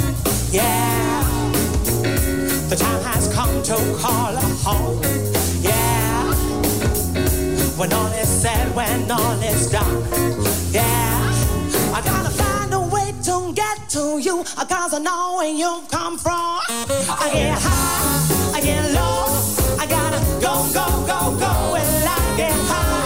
yeah. 0.51 1.23
The 2.69 2.75
time 2.77 3.03
has 3.05 3.33
come 3.33 3.63
to 3.63 3.77
call 4.01 4.35
a 4.35 4.41
home, 4.67 5.01
yeah. 5.63 6.35
When 7.79 7.93
all 7.93 8.09
is 8.09 8.29
said, 8.29 8.75
when 8.75 9.09
all 9.09 9.41
is 9.43 9.71
done, 9.71 10.03
yeah. 10.73 11.95
I 11.95 12.03
gotta 12.05 12.31
find 12.31 12.75
a 12.75 12.81
way 12.81 13.15
to 13.27 13.53
get 13.55 13.89
to 13.91 14.19
you, 14.19 14.43
cause 14.43 14.95
I 14.95 14.99
know 14.99 15.37
where 15.39 15.53
you've 15.53 15.89
come 15.89 16.19
from. 16.19 16.61
I 17.23 17.31
get 17.33 17.57
high, 17.63 18.57
I 18.57 18.61
get 18.61 18.93
low, 18.93 19.79
I 19.79 19.87
gotta 19.87 20.19
go, 20.41 20.67
go, 20.75 20.87
go, 21.07 21.39
go. 21.39 21.53
Well, 21.73 22.09
I 22.09 22.37
get 22.37 22.53
high, 22.53 23.06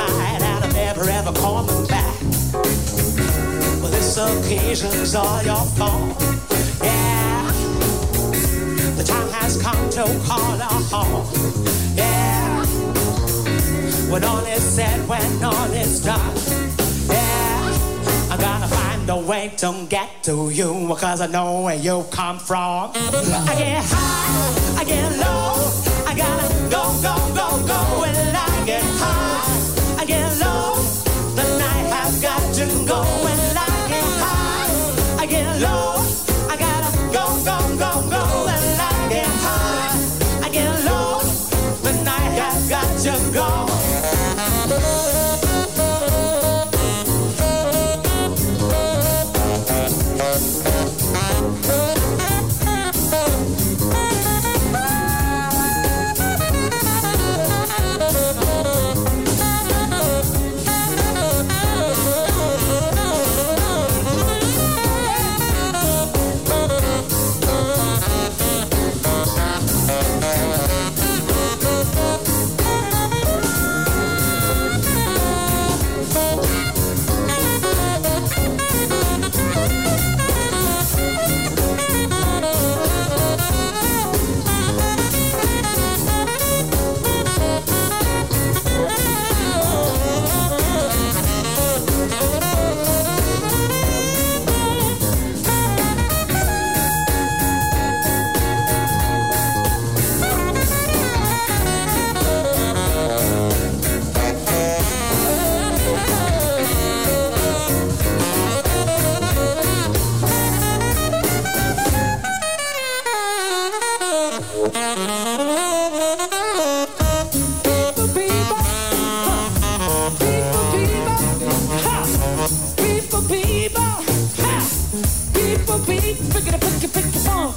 never 1.05 1.29
ever 1.29 1.39
coming 1.39 1.87
back. 1.87 2.21
Well, 3.81 3.91
this 3.91 4.17
occasion's 4.17 5.15
all 5.15 5.43
your 5.43 5.65
fault. 5.77 6.21
Yeah, 6.81 7.51
the 8.95 9.03
time 9.03 9.29
has 9.29 9.61
come 9.61 9.89
to 9.91 10.03
call 10.25 10.55
a 10.55 10.71
halt. 10.91 11.27
Yeah, 11.95 12.65
when 14.11 14.23
all 14.23 14.45
is 14.45 14.63
said, 14.63 15.07
when 15.07 15.43
all 15.43 15.71
is 15.71 16.03
done. 16.03 16.35
Yeah, 17.07 18.31
I 18.31 18.37
gotta 18.37 18.67
find 18.67 19.09
a 19.09 19.17
way 19.17 19.53
to 19.57 19.85
get 19.89 20.23
to 20.23 20.49
you 20.49 20.87
because 20.87 21.21
I 21.21 21.27
know 21.27 21.61
where 21.61 21.75
you 21.75 22.05
come 22.11 22.37
from. 22.37 22.91
I 22.93 23.55
get 23.57 23.83
high, 23.85 24.81
I 24.81 24.83
get 24.83 25.11
low, 25.17 26.05
I 26.07 26.15
gotta. 26.15 26.50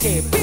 escape. 0.05 0.34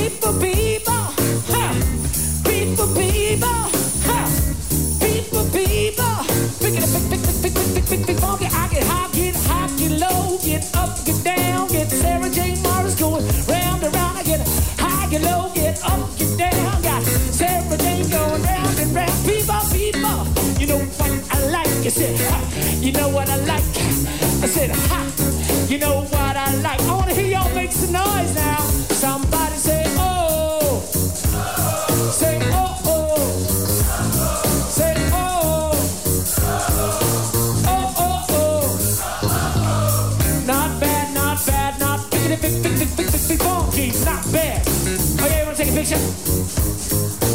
not 44.06 44.24
bad. 44.32 44.62
Oh 44.68 45.28
yeah, 45.28 45.40
you 45.40 45.46
wanna 45.46 45.58
take 45.58 45.70
a 45.70 45.74
picture? 45.74 46.00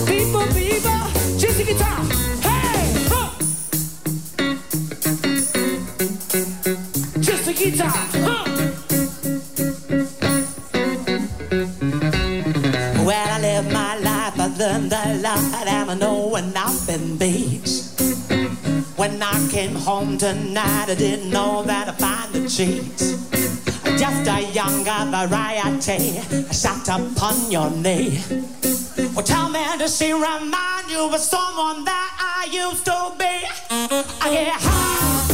People, 0.06 0.46
people, 0.54 1.00
just 1.38 1.60
a 1.60 1.64
guitar. 1.64 1.98
Hey, 2.46 2.82
huh. 3.10 3.28
Just 7.20 7.48
a 7.48 7.52
guitar, 7.52 7.90
huh? 8.26 8.44
Well, 13.04 13.28
I 13.30 13.40
live 13.40 13.72
my 13.72 13.98
life, 13.98 14.40
I 14.40 14.46
learned 14.58 14.90
the 14.90 15.20
lot, 15.22 15.38
and 15.66 15.90
I 15.90 15.94
know 15.94 16.28
when 16.28 16.56
I've 16.56 16.86
been 16.86 17.16
beat. 17.16 17.68
When 18.96 19.22
I 19.22 19.48
came 19.50 19.74
home 19.74 20.18
tonight, 20.18 20.88
I 20.88 20.94
didn't 20.94 21.30
know 21.30 21.62
that 21.64 21.88
I'd 21.88 21.98
find 21.98 22.32
the 22.32 22.48
cheats 22.48 23.05
variety 25.24 26.20
sat 26.52 26.88
upon 26.88 27.50
your 27.50 27.70
knee. 27.70 28.20
Well, 29.14 29.24
tell 29.24 29.48
me, 29.48 29.60
does 29.78 29.96
she 29.96 30.12
remind 30.12 30.90
you 30.90 31.08
of 31.08 31.20
someone 31.20 31.84
that 31.84 32.10
I 32.18 32.48
used 32.52 32.84
to 32.84 33.12
be? 33.18 33.24
I 34.20 34.30
get 34.30 34.52
high. 34.60 35.25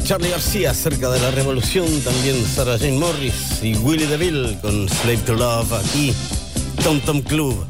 Charlie 0.00 0.30
García 0.30 0.70
acerca 0.70 1.10
de 1.10 1.20
la 1.20 1.30
revolución, 1.32 1.86
también 2.00 2.46
Sarah 2.46 2.78
Jane 2.78 2.98
Morris 2.98 3.62
y 3.62 3.74
Willie 3.76 4.06
DeVille 4.06 4.58
con 4.60 4.88
Slave 4.88 5.18
to 5.18 5.34
Love 5.34 5.72
aquí, 5.72 6.14
Tom 6.82 7.00
Tom 7.00 7.20
Club. 7.20 7.66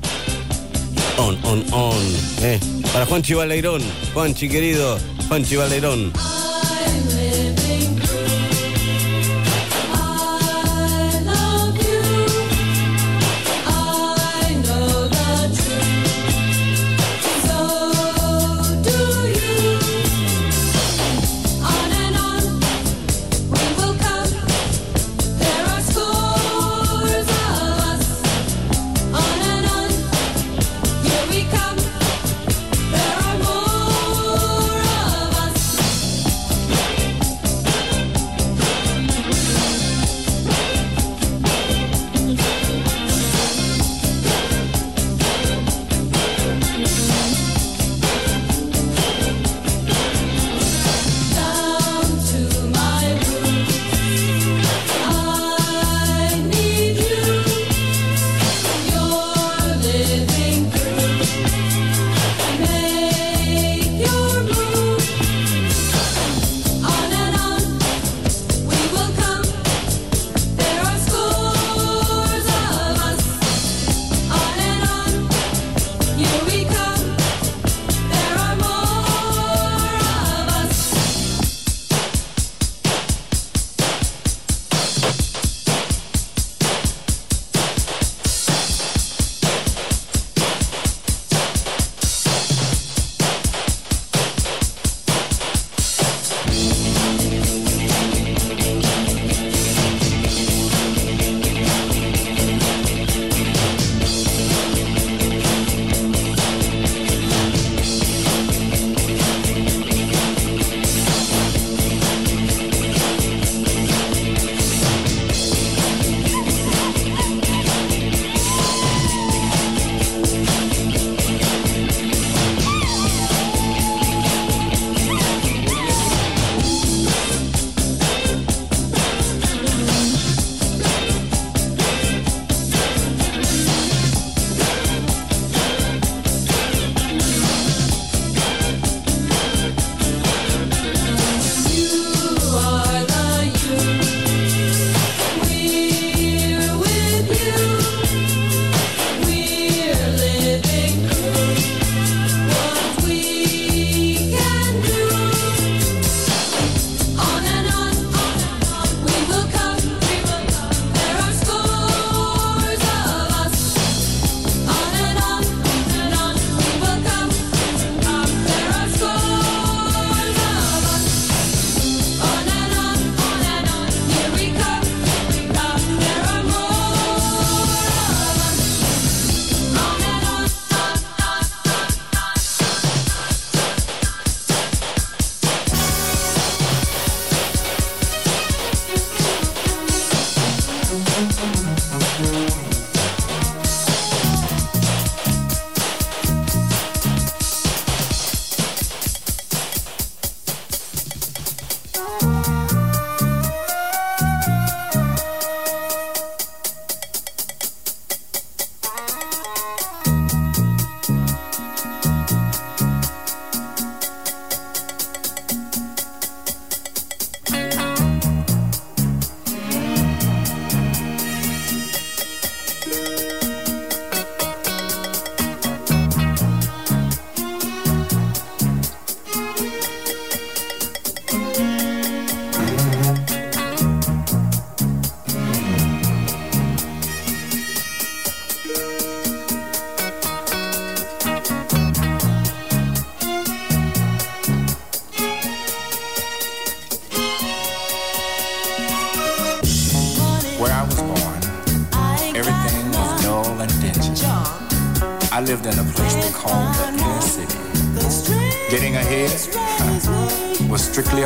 On, 1.19 1.37
on, 1.45 1.65
on. 1.73 1.97
Eh. 2.43 2.61
Para 2.93 3.07
Juanchi 3.07 3.35
Baleirón, 3.35 3.83
Juanchi 4.15 4.49
querido, 4.49 4.99
Juanchi 5.29 5.57
Baleirón. 5.57 6.13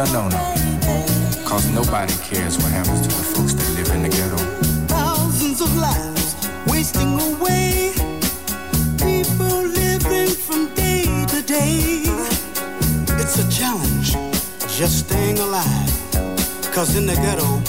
no 0.05 0.29
no. 0.29 0.55
Cause 1.47 1.67
nobody 1.71 2.13
cares 2.23 2.59
what 2.59 2.71
happens 2.71 3.01
to 3.01 3.09
the 3.09 3.25
folks 3.35 3.55
that 3.55 3.69
live 3.79 3.89
in 3.95 4.03
the 4.03 4.11
ghetto. 4.11 4.37
Thousands 4.89 5.63
of 5.63 5.75
lives 5.75 6.35
wasting 6.67 7.19
away. 7.19 7.95
People 8.99 9.63
living 9.65 10.29
from 10.29 10.75
day 10.75 11.25
to 11.29 11.41
day. 11.41 12.05
It's 13.21 13.39
a 13.39 13.49
challenge 13.51 14.13
just 14.69 15.07
staying 15.07 15.39
alive. 15.39 15.91
Cause 16.75 16.95
in 16.95 17.07
the 17.07 17.15
ghetto, 17.15 17.63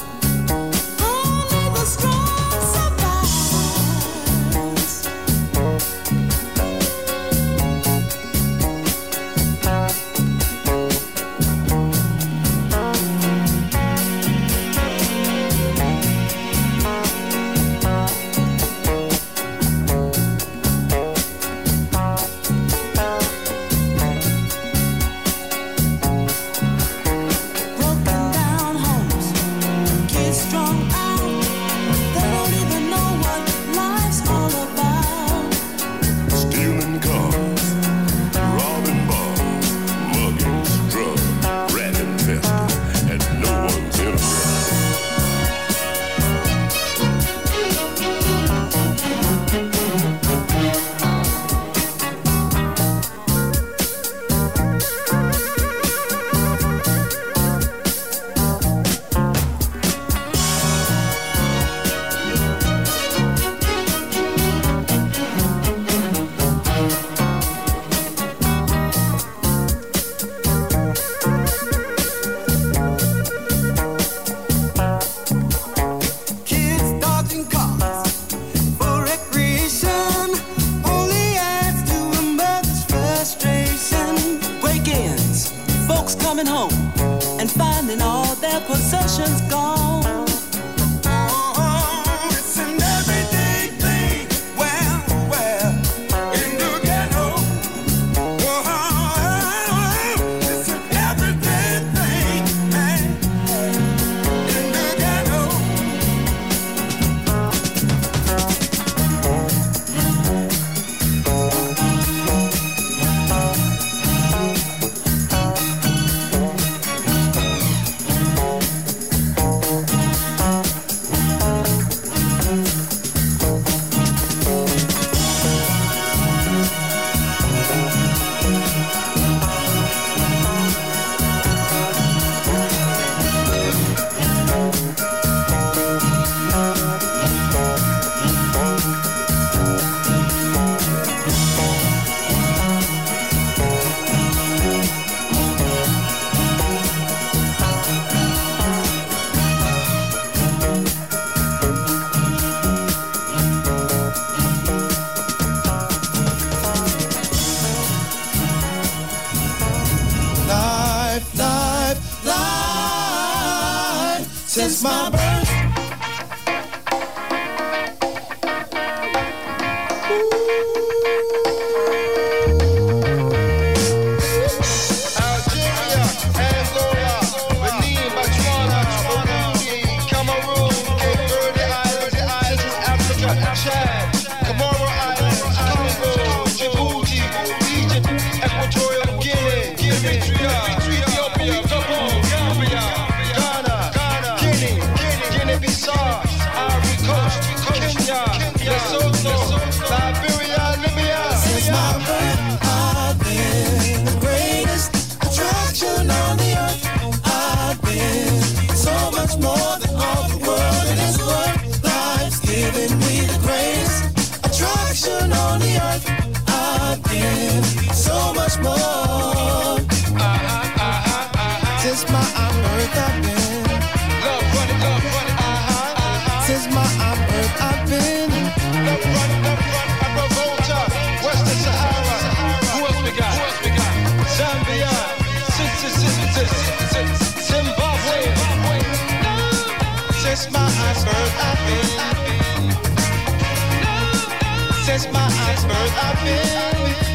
Experts 245.58 245.92
I've 246.04 246.24
been. 246.24 247.07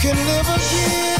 can 0.00 0.16
live 0.16 0.48
again. 0.48 1.19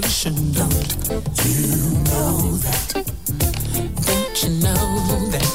don't 0.00 0.24
you 0.24 0.30
know 0.30 0.68
that? 2.62 3.02
Don't 4.06 4.42
you 4.44 4.50
know 4.62 4.84
that 5.32 5.52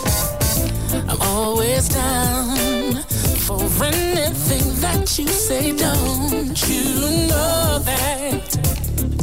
I'm 1.08 1.22
always 1.22 1.88
down 1.88 3.04
for 3.46 3.62
anything 3.86 4.66
that 4.82 5.18
you 5.18 5.28
say? 5.28 5.72
Don't 5.76 6.62
you 6.68 6.84
know 7.30 7.80
that? 7.86 8.58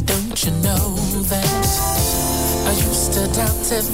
Don't 0.05 0.43
you 0.43 0.51
know 0.63 0.95
that 1.29 1.65
I 2.67 2.71
used 2.71 3.13
to 3.13 3.27
doubt 3.27 3.71
it. 3.71 3.85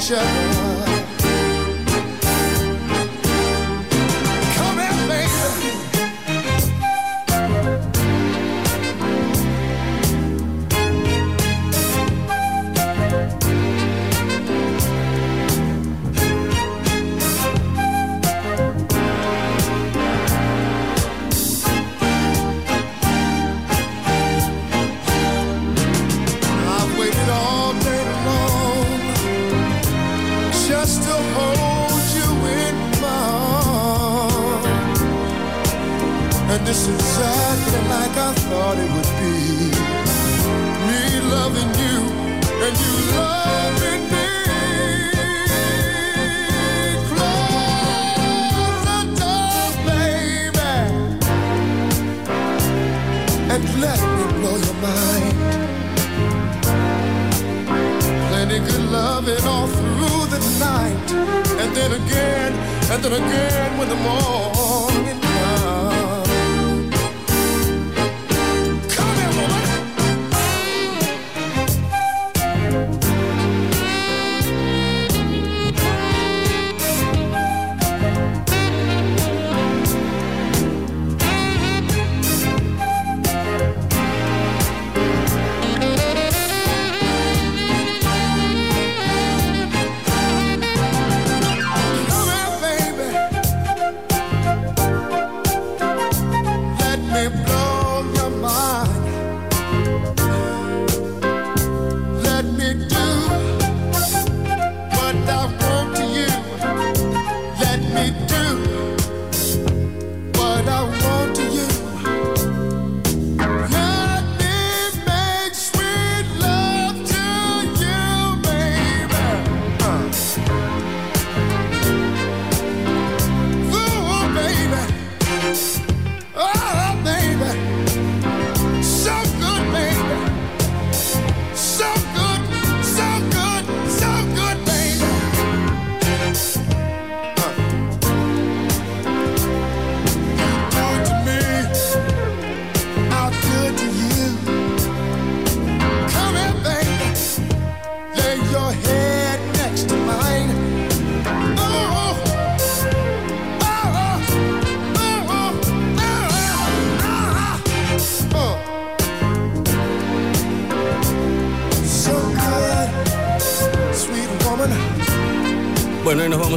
each. 0.00 0.59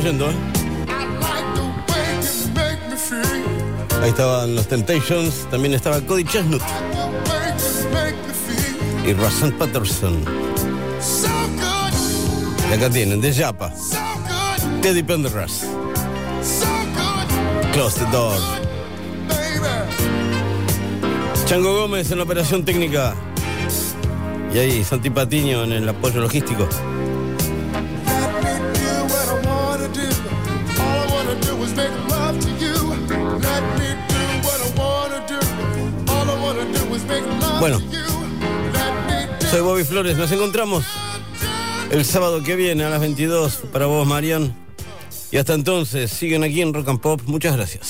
¿eh? 0.05 0.35
Ahí 4.01 4.09
estaban 4.09 4.53
los 4.53 4.67
Temptations, 4.67 5.47
también 5.49 5.73
estaba 5.73 6.01
Cody 6.01 6.25
Chestnut 6.25 6.61
y 9.07 9.13
Russell 9.13 9.53
Patterson. 9.53 10.25
Y 12.69 12.73
acá 12.73 12.89
tienen, 12.89 13.21
de 13.21 13.34
Japa, 13.34 13.73
Teddy 14.81 15.03
Pendergrass. 15.03 15.65
Close 17.71 17.99
the 17.99 18.11
door. 18.11 18.38
Chango 21.45 21.81
Gómez 21.81 22.11
en 22.11 22.17
la 22.17 22.23
operación 22.25 22.65
técnica. 22.65 23.15
Y 24.53 24.57
ahí, 24.57 24.84
Santi 24.84 25.09
Patiño 25.09 25.63
en 25.63 25.71
el 25.71 25.88
apoyo 25.88 26.19
logístico. 26.19 26.67
Flores. 39.88 40.18
Nos 40.18 40.31
encontramos 40.31 40.85
el 41.91 42.05
sábado 42.05 42.43
que 42.43 42.55
viene 42.55 42.84
a 42.84 42.89
las 42.89 42.99
22 42.99 43.64
para 43.72 43.85
vos, 43.85 44.07
Marian. 44.07 44.55
Y 45.31 45.38
hasta 45.38 45.53
entonces, 45.53 46.11
siguen 46.11 46.43
aquí 46.43 46.61
en 46.61 46.73
Rock 46.73 46.89
and 46.89 46.99
Pop. 46.99 47.22
Muchas 47.26 47.55
gracias. 47.55 47.82